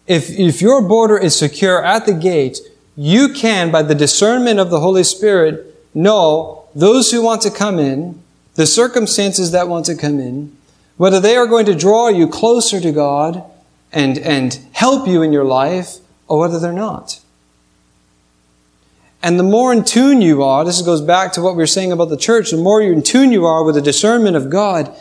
if, 0.06 0.30
if 0.30 0.60
your 0.60 0.82
border 0.82 1.16
is 1.16 1.36
secure 1.36 1.84
at 1.84 2.06
the 2.06 2.14
gate, 2.14 2.58
you 2.96 3.32
can, 3.32 3.70
by 3.70 3.82
the 3.82 3.94
discernment 3.94 4.60
of 4.60 4.70
the 4.70 4.80
Holy 4.80 5.04
Spirit, 5.04 5.74
know 5.94 6.64
those 6.74 7.10
who 7.10 7.22
want 7.22 7.42
to 7.42 7.50
come 7.50 7.78
in, 7.78 8.22
the 8.54 8.66
circumstances 8.66 9.50
that 9.52 9.68
want 9.68 9.86
to 9.86 9.96
come 9.96 10.18
in, 10.18 10.56
whether 10.96 11.20
they 11.20 11.36
are 11.36 11.46
going 11.46 11.66
to 11.66 11.74
draw 11.74 12.08
you 12.08 12.28
closer 12.28 12.80
to 12.80 12.92
God 12.92 13.42
and, 13.92 14.18
and 14.18 14.60
help 14.72 15.08
you 15.08 15.22
in 15.22 15.32
your 15.32 15.44
life, 15.44 15.96
or 16.28 16.38
whether 16.38 16.58
they're 16.58 16.72
not. 16.72 17.20
And 19.22 19.38
the 19.38 19.44
more 19.44 19.72
in 19.72 19.84
tune 19.84 20.20
you 20.20 20.42
are, 20.42 20.64
this 20.64 20.82
goes 20.82 21.00
back 21.00 21.32
to 21.34 21.40
what 21.40 21.54
we 21.54 21.58
were 21.58 21.66
saying 21.66 21.92
about 21.92 22.08
the 22.08 22.16
church, 22.16 22.50
the 22.50 22.56
more 22.56 22.82
you're 22.82 22.92
in 22.92 23.02
tune 23.02 23.32
you 23.32 23.46
are 23.46 23.64
with 23.64 23.76
the 23.76 23.82
discernment 23.82 24.36
of 24.36 24.50
God, 24.50 24.94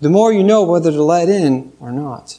the 0.00 0.10
more 0.10 0.32
you 0.32 0.44
know 0.44 0.62
whether 0.62 0.90
to 0.90 1.02
let 1.02 1.28
in 1.28 1.72
or 1.80 1.92
not. 1.92 2.38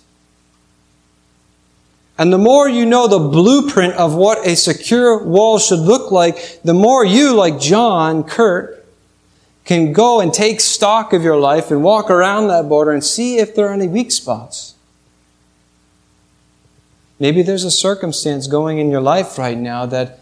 And 2.18 2.34
the 2.34 2.38
more 2.38 2.68
you 2.68 2.86
know 2.86 3.08
the 3.08 3.20
blueprint 3.20 3.94
of 3.94 4.16
what 4.16 4.46
a 4.46 4.56
secure 4.56 5.24
wall 5.24 5.60
should 5.60 5.80
look 5.80 6.12
like, 6.12 6.62
the 6.64 6.74
more 6.74 7.06
you, 7.06 7.34
like 7.34 7.60
John 7.60 8.24
Kurt, 8.24 8.86
can 9.66 9.94
go 9.94 10.20
and 10.20 10.34
take 10.34 10.60
stock 10.60 11.14
of 11.14 11.24
your 11.24 11.38
life 11.38 11.70
and 11.70 11.84
walk 11.84 12.10
around 12.10 12.48
that 12.48 12.68
border 12.68 12.92
and 12.92 13.04
see 13.04 13.38
if 13.38 13.54
there 13.54 13.68
are 13.68 13.74
any 13.74 13.88
weak 13.88 14.12
spots. 14.12 14.76
Maybe 17.20 17.42
there's 17.42 17.64
a 17.64 17.72
circumstance 17.72 18.48
going 18.48 18.80
in 18.80 18.90
your 18.90 19.02
life 19.02 19.38
right 19.38 19.58
now 19.58 19.86
that 19.88 20.20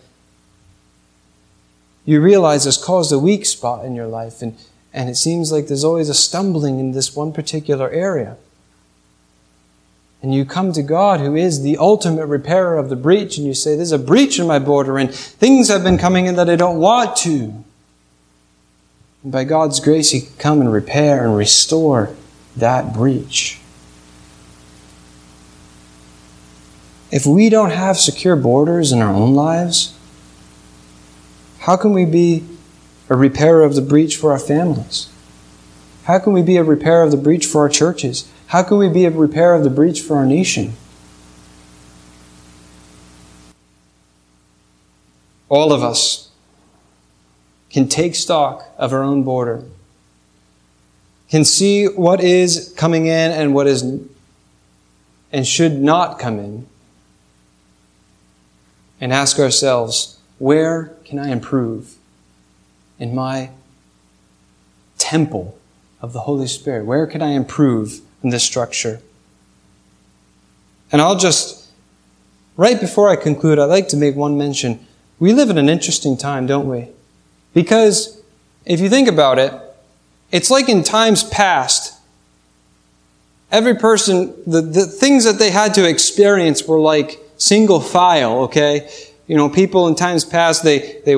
you 2.06 2.22
realize 2.22 2.66
has 2.66 2.78
caused 2.78 3.12
a 3.12 3.20
weak 3.20 3.46
spot 3.46 3.86
in 3.86 3.96
your 3.96 4.08
life, 4.08 4.42
and, 4.42 4.58
and 4.96 5.10
it 5.10 5.16
seems 5.16 5.52
like 5.52 5.68
there's 5.68 5.84
always 5.84 6.10
a 6.10 6.16
stumbling 6.16 6.80
in 6.80 6.94
this 6.94 7.16
one 7.16 7.32
particular 7.32 7.92
area 7.92 8.38
and 10.26 10.34
you 10.34 10.44
come 10.44 10.74
to 10.74 10.82
God, 10.82 11.20
who 11.20 11.36
is 11.36 11.62
the 11.62 11.78
ultimate 11.78 12.26
repairer 12.26 12.80
of 12.80 12.90
the 12.90 12.96
breach, 12.96 13.38
and 13.38 13.46
you 13.46 13.54
say, 13.54 13.76
There's 13.76 13.92
a 13.92 14.00
breach 14.00 14.40
in 14.40 14.48
my 14.48 14.58
border, 14.58 14.98
and 14.98 15.14
things 15.14 15.68
have 15.68 15.84
been 15.84 16.00
coming 16.00 16.26
in 16.26 16.36
that 16.38 16.50
I 16.50 16.56
don't 16.56 16.80
want 16.80 17.16
to. 17.18 17.64
And 19.22 19.32
by 19.32 19.44
God's 19.44 19.80
grace, 19.80 20.10
He 20.10 20.22
can 20.22 20.36
come 20.40 20.62
and 20.62 20.74
repair 20.74 21.24
and 21.24 21.38
restore 21.38 22.16
that 22.56 22.92
breach. 22.92 23.60
If 27.12 27.28
we 27.28 27.50
don't 27.50 27.70
have 27.70 27.96
secure 28.00 28.36
borders 28.36 28.92
in 28.92 29.04
our 29.04 29.14
own 29.14 29.36
lives, 29.36 29.96
how 31.60 31.78
can 31.78 31.94
we 31.94 32.04
be 32.04 32.44
a 33.10 33.16
repairer 33.16 33.64
of 33.64 33.76
the 33.76 33.82
breach 33.82 34.18
for 34.18 34.32
our 34.32 34.40
families? 34.40 35.10
How 36.06 36.20
can 36.20 36.34
we 36.34 36.42
be 36.42 36.58
a 36.58 36.64
repairer 36.64 37.04
of 37.04 37.12
the 37.12 37.18
breach 37.18 37.46
for 37.46 37.62
our 37.62 37.70
churches? 37.70 38.32
How 38.48 38.64
can 38.64 38.78
we 38.78 38.90
be 38.90 39.06
a 39.06 39.12
repair 39.12 39.54
of 39.54 39.64
the 39.64 39.70
breach 39.70 40.02
for 40.02 40.18
our 40.18 40.26
nation? 40.26 40.74
All 45.50 45.74
of 45.74 45.84
us 45.84 46.30
can 47.70 47.88
take 47.88 48.16
stock 48.16 48.68
of 48.78 48.94
our 48.94 49.04
own 49.04 49.24
border, 49.24 49.64
can 51.30 51.44
see 51.44 51.86
what 51.86 52.22
is 52.22 52.74
coming 52.78 53.08
in 53.08 53.32
and 53.32 53.54
what 53.54 53.68
is 53.68 53.84
and 55.32 55.46
should 55.46 55.82
not 55.82 56.18
come 56.18 56.40
in, 56.40 56.68
and 59.02 59.12
ask 59.12 59.40
ourselves, 59.40 60.18
where 60.40 60.94
can 61.04 61.20
I 61.20 61.32
improve 61.32 61.96
in 63.00 63.14
my 63.16 63.50
temple 64.98 65.58
of 66.02 66.14
the 66.14 66.22
Holy 66.22 66.48
Spirit? 66.48 66.86
Where 66.86 67.08
can 67.08 67.22
I 67.22 67.32
improve 67.32 68.02
in 68.26 68.32
this 68.32 68.44
structure. 68.44 69.00
And 70.92 71.00
I'll 71.00 71.16
just, 71.16 71.70
right 72.58 72.82
before 72.82 73.08
I 73.08 73.16
conclude, 73.16 73.60
I'd 73.60 73.66
like 73.66 73.88
to 73.90 73.98
make 73.98 74.16
one 74.16 74.36
mention. 74.36 74.80
We 75.20 75.32
live 75.32 75.52
in 75.52 75.60
an 75.60 75.70
interesting 75.70 76.18
time, 76.18 76.48
don't 76.48 76.68
we? 76.68 76.88
Because 77.54 78.20
if 78.66 78.80
you 78.80 78.90
think 78.90 79.08
about 79.08 79.38
it, 79.38 79.54
it's 80.32 80.50
like 80.50 80.68
in 80.70 80.82
times 80.82 81.24
past, 81.24 81.94
every 83.52 83.76
person, 83.76 84.34
the, 84.48 84.62
the 84.62 84.88
things 84.88 85.24
that 85.26 85.38
they 85.38 85.52
had 85.52 85.76
to 85.76 85.88
experience 85.88 86.68
were 86.68 86.80
like 86.80 87.20
single 87.38 87.80
file, 87.80 88.40
okay? 88.40 88.90
You 89.28 89.38
know, 89.38 89.50
people 89.50 89.88
in 89.88 89.94
times 89.94 90.26
past, 90.26 90.64
they, 90.64 91.00
they 91.06 91.16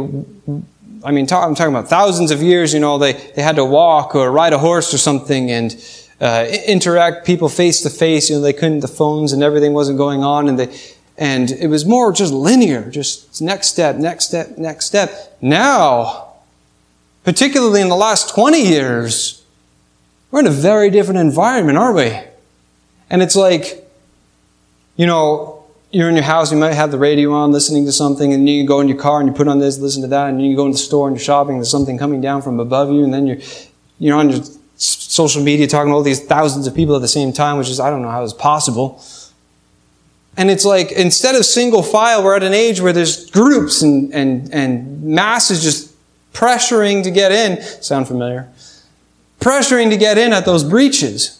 I 1.03 1.11
mean, 1.11 1.27
talk, 1.27 1.45
I'm 1.45 1.55
talking 1.55 1.73
about 1.73 1.89
thousands 1.89 2.31
of 2.31 2.41
years, 2.41 2.73
you 2.73 2.79
know, 2.79 2.97
they, 2.97 3.13
they 3.13 3.41
had 3.41 3.57
to 3.57 3.65
walk 3.65 4.15
or 4.15 4.31
ride 4.31 4.53
a 4.53 4.57
horse 4.57 4.93
or 4.93 4.97
something, 4.97 5.51
and 5.51 5.75
uh, 6.19 6.47
interact 6.65 7.25
people 7.25 7.49
face 7.49 7.81
to 7.81 7.89
face. 7.89 8.29
You 8.29 8.37
know, 8.37 8.41
they 8.41 8.53
couldn't, 8.53 8.79
the 8.79 8.87
phones 8.87 9.33
and 9.33 9.43
everything 9.43 9.73
wasn't 9.73 9.97
going 9.97 10.23
on, 10.23 10.49
and 10.49 10.59
they, 10.59 10.77
and 11.17 11.51
it 11.51 11.67
was 11.67 11.85
more 11.85 12.11
just 12.11 12.33
linear, 12.33 12.89
just 12.89 13.41
next 13.41 13.67
step, 13.67 13.97
next 13.97 14.27
step, 14.27 14.57
next 14.57 14.85
step. 14.85 15.37
Now, 15.41 16.33
particularly 17.23 17.81
in 17.81 17.89
the 17.89 17.95
last 17.95 18.33
20 18.33 18.61
years, 18.61 19.43
we're 20.31 20.41
in 20.41 20.47
a 20.47 20.51
very 20.51 20.89
different 20.89 21.19
environment, 21.19 21.77
aren't 21.77 21.95
we? 21.95 22.19
And 23.09 23.21
it's 23.21 23.35
like, 23.35 23.87
you 24.95 25.05
know, 25.05 25.56
you're 25.91 26.09
in 26.09 26.15
your 26.15 26.23
house, 26.23 26.51
you 26.51 26.57
might 26.57 26.73
have 26.73 26.91
the 26.91 26.97
radio 26.97 27.31
on, 27.31 27.51
listening 27.51 27.85
to 27.85 27.91
something, 27.91 28.33
and 28.33 28.47
then 28.47 28.53
you 28.53 28.67
go 28.67 28.81
in 28.81 28.87
your 28.87 28.97
car 28.97 29.19
and 29.19 29.29
you 29.29 29.33
put 29.33 29.47
on 29.47 29.59
this, 29.59 29.77
listen 29.79 30.01
to 30.01 30.07
that, 30.09 30.29
and 30.29 30.39
then 30.39 30.45
you 30.45 30.55
go 30.55 30.65
in 30.65 30.71
the 30.71 30.77
store 30.77 31.07
and 31.07 31.15
you're 31.15 31.23
shopping, 31.23 31.55
there's 31.55 31.71
something 31.71 31.97
coming 31.97 32.19
down 32.19 32.41
from 32.41 32.59
above 32.59 32.91
you, 32.91 33.03
and 33.03 33.13
then 33.13 33.25
you're, 33.25 33.37
you're 33.99 34.17
on 34.17 34.29
your 34.29 34.43
social 34.75 35.41
media 35.41 35.65
talking 35.65 35.91
to 35.91 35.95
all 35.95 36.03
these 36.03 36.23
thousands 36.23 36.67
of 36.67 36.75
people 36.75 36.95
at 36.95 37.01
the 37.01 37.07
same 37.07 37.31
time, 37.31 37.57
which 37.57 37.69
is, 37.69 37.79
I 37.79 37.89
don't 37.89 38.01
know 38.01 38.11
how 38.11 38.23
it's 38.23 38.33
possible. 38.33 39.01
And 40.35 40.51
it's 40.51 40.65
like, 40.65 40.91
instead 40.91 41.35
of 41.35 41.45
single 41.45 41.81
file, 41.81 42.23
we're 42.23 42.35
at 42.35 42.43
an 42.43 42.53
age 42.53 42.79
where 42.79 42.93
there's 42.93 43.27
groups 43.31 43.81
and, 43.81 44.13
and, 44.13 44.53
and 44.53 45.01
masses 45.01 45.63
just 45.63 45.95
pressuring 46.31 47.03
to 47.03 47.11
get 47.11 47.31
in. 47.31 47.61
Sound 47.81 48.07
familiar? 48.07 48.47
Pressuring 49.39 49.89
to 49.89 49.97
get 49.97 50.19
in 50.19 50.33
at 50.33 50.45
those 50.45 50.63
breaches. 50.63 51.36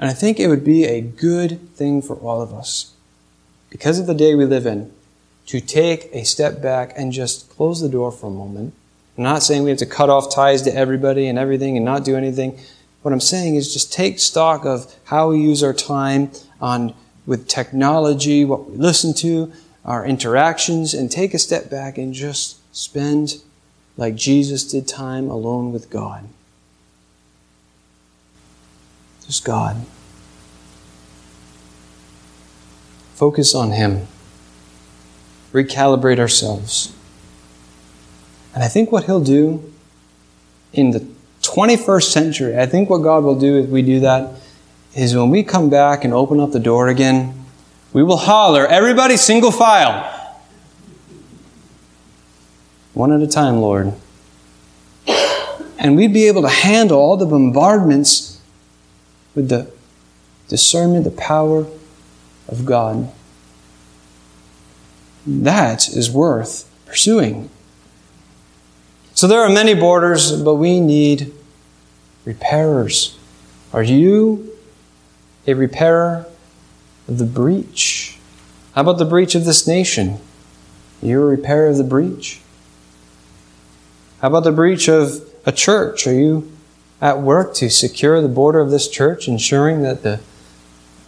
And 0.00 0.10
I 0.10 0.12
think 0.12 0.40
it 0.40 0.48
would 0.48 0.64
be 0.64 0.84
a 0.84 1.00
good 1.00 1.60
thing 1.76 2.02
for 2.02 2.16
all 2.16 2.42
of 2.42 2.52
us, 2.52 2.92
because 3.68 4.00
of 4.00 4.08
the 4.08 4.14
day 4.14 4.34
we 4.34 4.46
live 4.46 4.66
in, 4.66 4.92
to 5.46 5.60
take 5.60 6.08
a 6.12 6.24
step 6.24 6.60
back 6.60 6.92
and 6.96 7.12
just 7.12 7.48
close 7.50 7.80
the 7.80 7.88
door 7.88 8.10
for 8.10 8.26
a 8.26 8.30
moment 8.30 8.74
I'm 9.20 9.24
not 9.24 9.42
saying 9.42 9.64
we 9.64 9.68
have 9.70 9.78
to 9.80 9.86
cut 9.86 10.08
off 10.08 10.34
ties 10.34 10.62
to 10.62 10.74
everybody 10.74 11.28
and 11.28 11.38
everything 11.38 11.76
and 11.76 11.84
not 11.84 12.06
do 12.06 12.16
anything. 12.16 12.58
What 13.02 13.12
I'm 13.12 13.20
saying 13.20 13.56
is 13.56 13.70
just 13.70 13.92
take 13.92 14.18
stock 14.18 14.64
of 14.64 14.94
how 15.04 15.28
we 15.28 15.42
use 15.42 15.62
our 15.62 15.74
time 15.74 16.30
on 16.58 16.94
with 17.26 17.46
technology, 17.46 18.46
what 18.46 18.70
we 18.70 18.78
listen 18.78 19.12
to, 19.16 19.52
our 19.84 20.06
interactions, 20.06 20.94
and 20.94 21.10
take 21.10 21.34
a 21.34 21.38
step 21.38 21.68
back 21.68 21.98
and 21.98 22.14
just 22.14 22.56
spend 22.74 23.42
like 23.98 24.14
Jesus 24.14 24.64
did 24.64 24.88
time 24.88 25.28
alone 25.28 25.70
with 25.70 25.90
God. 25.90 26.26
Just 29.30 29.44
God. 29.44 29.86
Focus 33.14 33.54
on 33.54 33.70
Him. 33.70 34.08
Recalibrate 35.52 36.18
ourselves. 36.18 36.92
And 38.52 38.64
I 38.64 38.66
think 38.66 38.90
what 38.90 39.04
He'll 39.04 39.22
do 39.22 39.72
in 40.72 40.90
the 40.90 41.06
21st 41.42 42.10
century, 42.10 42.58
I 42.58 42.66
think 42.66 42.90
what 42.90 43.04
God 43.04 43.22
will 43.22 43.38
do 43.38 43.60
if 43.60 43.70
we 43.70 43.82
do 43.82 44.00
that 44.00 44.32
is 44.96 45.14
when 45.14 45.30
we 45.30 45.44
come 45.44 45.70
back 45.70 46.02
and 46.02 46.12
open 46.12 46.40
up 46.40 46.50
the 46.50 46.58
door 46.58 46.88
again, 46.88 47.44
we 47.92 48.02
will 48.02 48.16
holler, 48.16 48.66
everybody 48.66 49.16
single 49.16 49.52
file. 49.52 50.42
One 52.94 53.12
at 53.12 53.20
a 53.20 53.28
time, 53.28 53.58
Lord. 53.58 53.92
And 55.78 55.94
we'd 55.94 56.12
be 56.12 56.26
able 56.26 56.42
to 56.42 56.48
handle 56.48 56.98
all 56.98 57.16
the 57.16 57.26
bombardments 57.26 58.29
with 59.34 59.48
the 59.48 59.70
discernment, 60.48 61.04
the 61.04 61.10
power 61.10 61.66
of 62.48 62.64
God. 62.64 63.12
That 65.26 65.88
is 65.88 66.10
worth 66.10 66.68
pursuing. 66.86 67.50
So 69.14 69.26
there 69.26 69.40
are 69.40 69.50
many 69.50 69.74
borders, 69.74 70.40
but 70.42 70.54
we 70.54 70.80
need 70.80 71.32
repairers. 72.24 73.18
Are 73.72 73.82
you 73.82 74.56
a 75.46 75.54
repairer 75.54 76.26
of 77.06 77.18
the 77.18 77.24
breach? 77.24 78.18
How 78.74 78.82
about 78.82 78.98
the 78.98 79.04
breach 79.04 79.34
of 79.34 79.44
this 79.44 79.66
nation? 79.66 80.18
Are 81.02 81.06
You're 81.06 81.32
a 81.32 81.36
repairer 81.36 81.68
of 81.68 81.76
the 81.76 81.84
breach? 81.84 82.40
How 84.20 84.28
about 84.28 84.44
the 84.44 84.52
breach 84.52 84.88
of 84.88 85.22
a 85.46 85.52
church? 85.52 86.06
Are 86.06 86.14
you 86.14 86.50
at 87.00 87.20
work 87.20 87.54
to 87.54 87.70
secure 87.70 88.20
the 88.20 88.28
border 88.28 88.60
of 88.60 88.70
this 88.70 88.88
church, 88.88 89.26
ensuring 89.26 89.82
that 89.82 90.02
the 90.02 90.20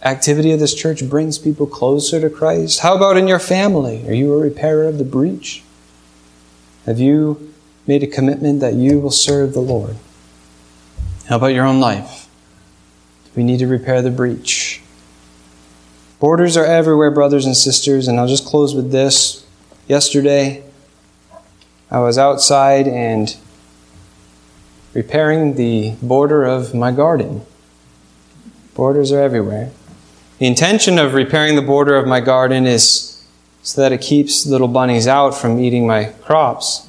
activity 0.03 0.51
of 0.51 0.59
this 0.59 0.73
church 0.73 1.07
brings 1.07 1.37
people 1.37 1.67
closer 1.67 2.19
to 2.19 2.29
Christ? 2.29 2.81
How 2.81 2.95
about 2.95 3.17
in 3.17 3.27
your 3.27 3.39
family? 3.39 4.07
Are 4.07 4.13
you 4.13 4.33
a 4.33 4.37
repairer 4.37 4.87
of 4.87 4.97
the 4.97 5.03
breach? 5.03 5.63
Have 6.85 6.99
you 6.99 7.53
made 7.87 8.03
a 8.03 8.07
commitment 8.07 8.59
that 8.59 8.73
you 8.73 8.99
will 8.99 9.11
serve 9.11 9.53
the 9.53 9.61
Lord? 9.61 9.95
How 11.27 11.37
about 11.37 11.47
your 11.47 11.65
own 11.65 11.79
life? 11.79 12.27
We 13.35 13.43
need 13.43 13.59
to 13.59 13.67
repair 13.67 14.01
the 14.01 14.11
breach. 14.11 14.81
Borders 16.19 16.55
are 16.55 16.65
everywhere, 16.65 17.11
brothers 17.11 17.45
and 17.45 17.55
sisters, 17.55 18.07
and 18.07 18.19
I'll 18.19 18.27
just 18.27 18.45
close 18.45 18.75
with 18.75 18.91
this. 18.91 19.45
Yesterday, 19.87 20.63
I 21.91 21.99
was 21.99 22.17
outside 22.17 22.87
and 22.87 23.35
repairing 24.93 25.55
the 25.55 25.95
border 26.01 26.43
of 26.43 26.73
my 26.73 26.91
garden. 26.91 27.45
Borders 28.75 29.11
are 29.11 29.21
everywhere. 29.21 29.71
The 30.39 30.47
intention 30.47 30.99
of 30.99 31.13
repairing 31.13 31.55
the 31.55 31.61
border 31.61 31.95
of 31.95 32.07
my 32.07 32.19
garden 32.19 32.65
is 32.65 33.23
so 33.61 33.81
that 33.81 33.91
it 33.91 34.01
keeps 34.01 34.45
little 34.45 34.67
bunnies 34.67 35.07
out 35.07 35.31
from 35.31 35.59
eating 35.59 35.87
my 35.87 36.05
crops. 36.05 36.87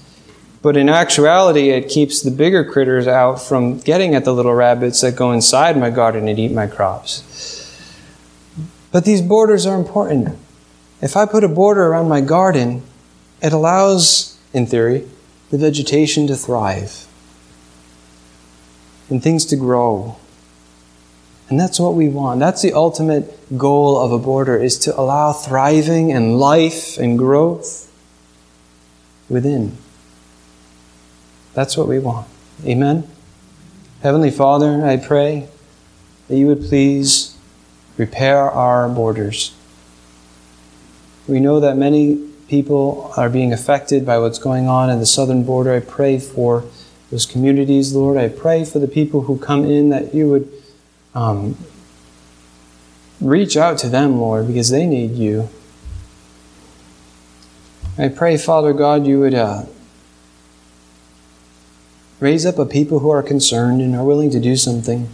But 0.61 0.77
in 0.77 0.89
actuality, 0.89 1.71
it 1.71 1.89
keeps 1.89 2.23
the 2.23 2.31
bigger 2.31 2.65
critters 2.65 3.07
out 3.07 3.37
from 3.37 3.79
getting 3.79 4.15
at 4.15 4.25
the 4.25 4.35
little 4.35 4.55
rabbits 4.55 5.03
that 5.03 5.15
go 5.15 5.31
inside 5.31 5.79
my 5.79 5.91
garden 5.91 6.27
and 6.27 6.39
eat 6.39 6.53
my 6.53 6.67
crops. 6.67 7.23
But 8.91 9.05
these 9.05 9.21
borders 9.21 9.67
are 9.67 9.77
important. 9.77 10.39
If 11.01 11.17
I 11.17 11.27
put 11.27 11.45
a 11.45 11.49
border 11.49 11.87
around 11.87 12.09
my 12.09 12.23
garden, 12.23 12.83
it 13.43 13.53
allows, 13.53 14.39
in 14.53 14.67
theory, 14.67 15.07
the 15.51 15.59
vegetation 15.59 16.27
to 16.29 16.37
thrive 16.37 17.07
and 19.11 19.23
things 19.23 19.45
to 19.47 19.57
grow. 19.57 20.17
And 21.49 21.61
that's 21.61 21.79
what 21.79 21.95
we 21.95 22.09
want. 22.09 22.41
That's 22.41 22.63
the 22.63 22.73
ultimate 22.73 23.59
goal 23.59 23.99
of 23.99 24.13
a 24.13 24.19
border 24.19 24.57
is 24.57 24.79
to 24.81 24.99
allow 24.99 25.33
thriving 25.33 26.11
and 26.11 26.39
life 26.39 26.97
and 26.97 27.19
growth 27.19 27.93
within. 29.29 29.77
That's 31.53 31.77
what 31.77 31.87
we 31.87 31.99
want. 31.99 32.27
Amen. 32.65 33.09
Heavenly 34.03 34.31
Father, 34.31 34.85
I 34.85 34.97
pray 34.97 35.49
that 36.29 36.37
you 36.37 36.47
would 36.47 36.63
please 36.63 37.37
repair 37.97 38.39
our 38.51 38.89
borders. 38.89 39.55
We 41.27 41.41
know 41.41 41.61
that 41.61 41.77
many 41.77 42.17
people 42.49 43.13
are 43.17 43.29
being 43.29 43.53
affected 43.53 44.05
by 44.05 44.19
what's 44.19 44.39
going 44.39 44.69
on 44.69 44.91
in 44.91 44.99
the 44.99 45.07
southern 45.07 45.45
border. 45.45 45.73
I 45.75 45.81
pray 45.81 46.19
for 46.19 46.65
those 47.11 47.27
communities, 47.27 47.95
Lord. 47.95 48.17
I 48.17 48.29
pray 48.29 48.65
for 48.65 48.79
the 48.79 48.89
people 48.89 49.23
who 49.23 49.39
come 49.39 49.65
in 49.65 49.91
that 49.91 50.15
you 50.15 50.29
would 50.31 50.51
um, 51.15 51.57
reach 53.21 53.57
out 53.57 53.79
to 53.79 53.89
them, 53.89 54.21
Lord, 54.21 54.47
because 54.47 54.71
they 54.71 54.87
need 54.87 55.13
you. 55.13 55.49
I 57.97 58.09
pray, 58.09 58.37
Father 58.37 58.73
God, 58.73 59.07
you 59.07 59.21
would 59.21 59.35
uh, 59.35 59.65
raise 62.19 62.45
up 62.45 62.59
a 62.59 62.67
people 62.67 63.01
who 63.01 63.11
are 63.11 63.23
concerned 63.23 63.81
and 63.81 63.95
are 63.95 64.05
willing 64.05 64.31
to 64.31 64.41
do 64.41 64.57
something. 64.57 65.09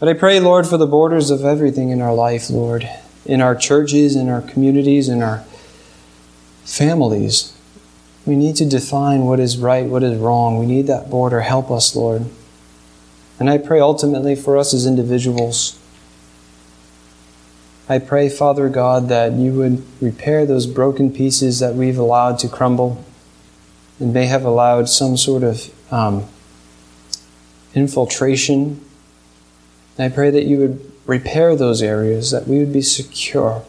But 0.00 0.08
I 0.08 0.14
pray, 0.14 0.40
Lord, 0.40 0.66
for 0.66 0.78
the 0.78 0.86
borders 0.86 1.30
of 1.30 1.44
everything 1.44 1.90
in 1.90 2.00
our 2.00 2.14
life, 2.14 2.50
Lord, 2.50 2.88
in 3.26 3.40
our 3.40 3.54
churches, 3.54 4.16
in 4.16 4.28
our 4.28 4.40
communities, 4.40 5.08
in 5.08 5.22
our 5.22 5.44
families. 6.64 7.54
We 8.26 8.36
need 8.36 8.56
to 8.56 8.66
define 8.66 9.24
what 9.24 9.40
is 9.40 9.56
right, 9.58 9.86
what 9.86 10.02
is 10.02 10.18
wrong. 10.18 10.58
We 10.58 10.66
need 10.66 10.86
that 10.86 11.10
border. 11.10 11.40
Help 11.40 11.70
us, 11.70 11.96
Lord. 11.96 12.26
And 13.38 13.48
I 13.48 13.58
pray 13.58 13.80
ultimately 13.80 14.36
for 14.36 14.58
us 14.58 14.74
as 14.74 14.86
individuals. 14.86 15.78
I 17.88 17.98
pray, 17.98 18.28
Father 18.28 18.68
God, 18.68 19.08
that 19.08 19.32
you 19.32 19.52
would 19.54 19.84
repair 20.00 20.46
those 20.46 20.66
broken 20.66 21.12
pieces 21.12 21.58
that 21.58 21.74
we've 21.74 21.98
allowed 21.98 22.38
to 22.40 22.48
crumble 22.48 23.04
and 23.98 24.14
may 24.14 24.26
have 24.26 24.44
allowed 24.44 24.88
some 24.88 25.16
sort 25.16 25.42
of 25.42 25.92
um, 25.92 26.26
infiltration. 27.74 28.84
I 29.98 30.08
pray 30.08 30.30
that 30.30 30.44
you 30.44 30.58
would 30.58 30.92
repair 31.04 31.56
those 31.56 31.82
areas, 31.82 32.30
that 32.30 32.46
we 32.46 32.58
would 32.58 32.72
be 32.72 32.82
secure, 32.82 33.64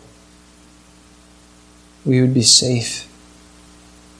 we 2.06 2.22
would 2.22 2.34
be 2.34 2.44
safe, 2.44 3.11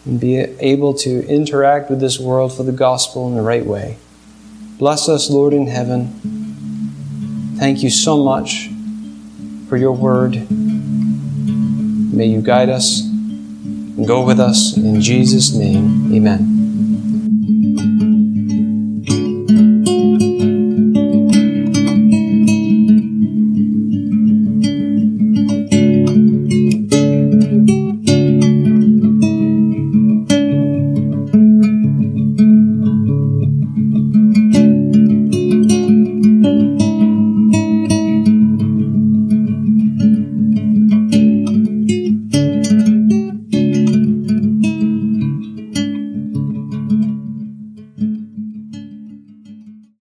and 0.06 0.20
be 0.20 0.38
able 0.38 0.94
to 0.96 1.26
interact 1.28 1.90
with 1.90 2.00
this 2.00 2.20
world 2.20 2.56
for 2.56 2.64
the 2.64 2.72
gospel 2.72 3.28
in 3.28 3.36
the 3.36 3.42
right 3.42 3.66
way. 3.66 3.98
Bless 4.78 5.08
us, 5.08 5.30
Lord 5.30 5.54
in 5.54 5.68
heaven. 5.68 6.08
Thank 7.58 7.84
you 7.84 7.90
so 7.92 8.24
much 8.24 8.70
for 9.70 9.78
your 9.78 9.92
word. 9.92 10.50
May 12.12 12.26
you 12.26 12.42
guide 12.42 12.70
us 12.70 13.02
and 13.02 14.08
go 14.08 14.26
with 14.26 14.40
us. 14.40 14.76
In 14.76 15.00
Jesus' 15.02 15.54
name, 15.54 16.14
amen. 16.14 16.61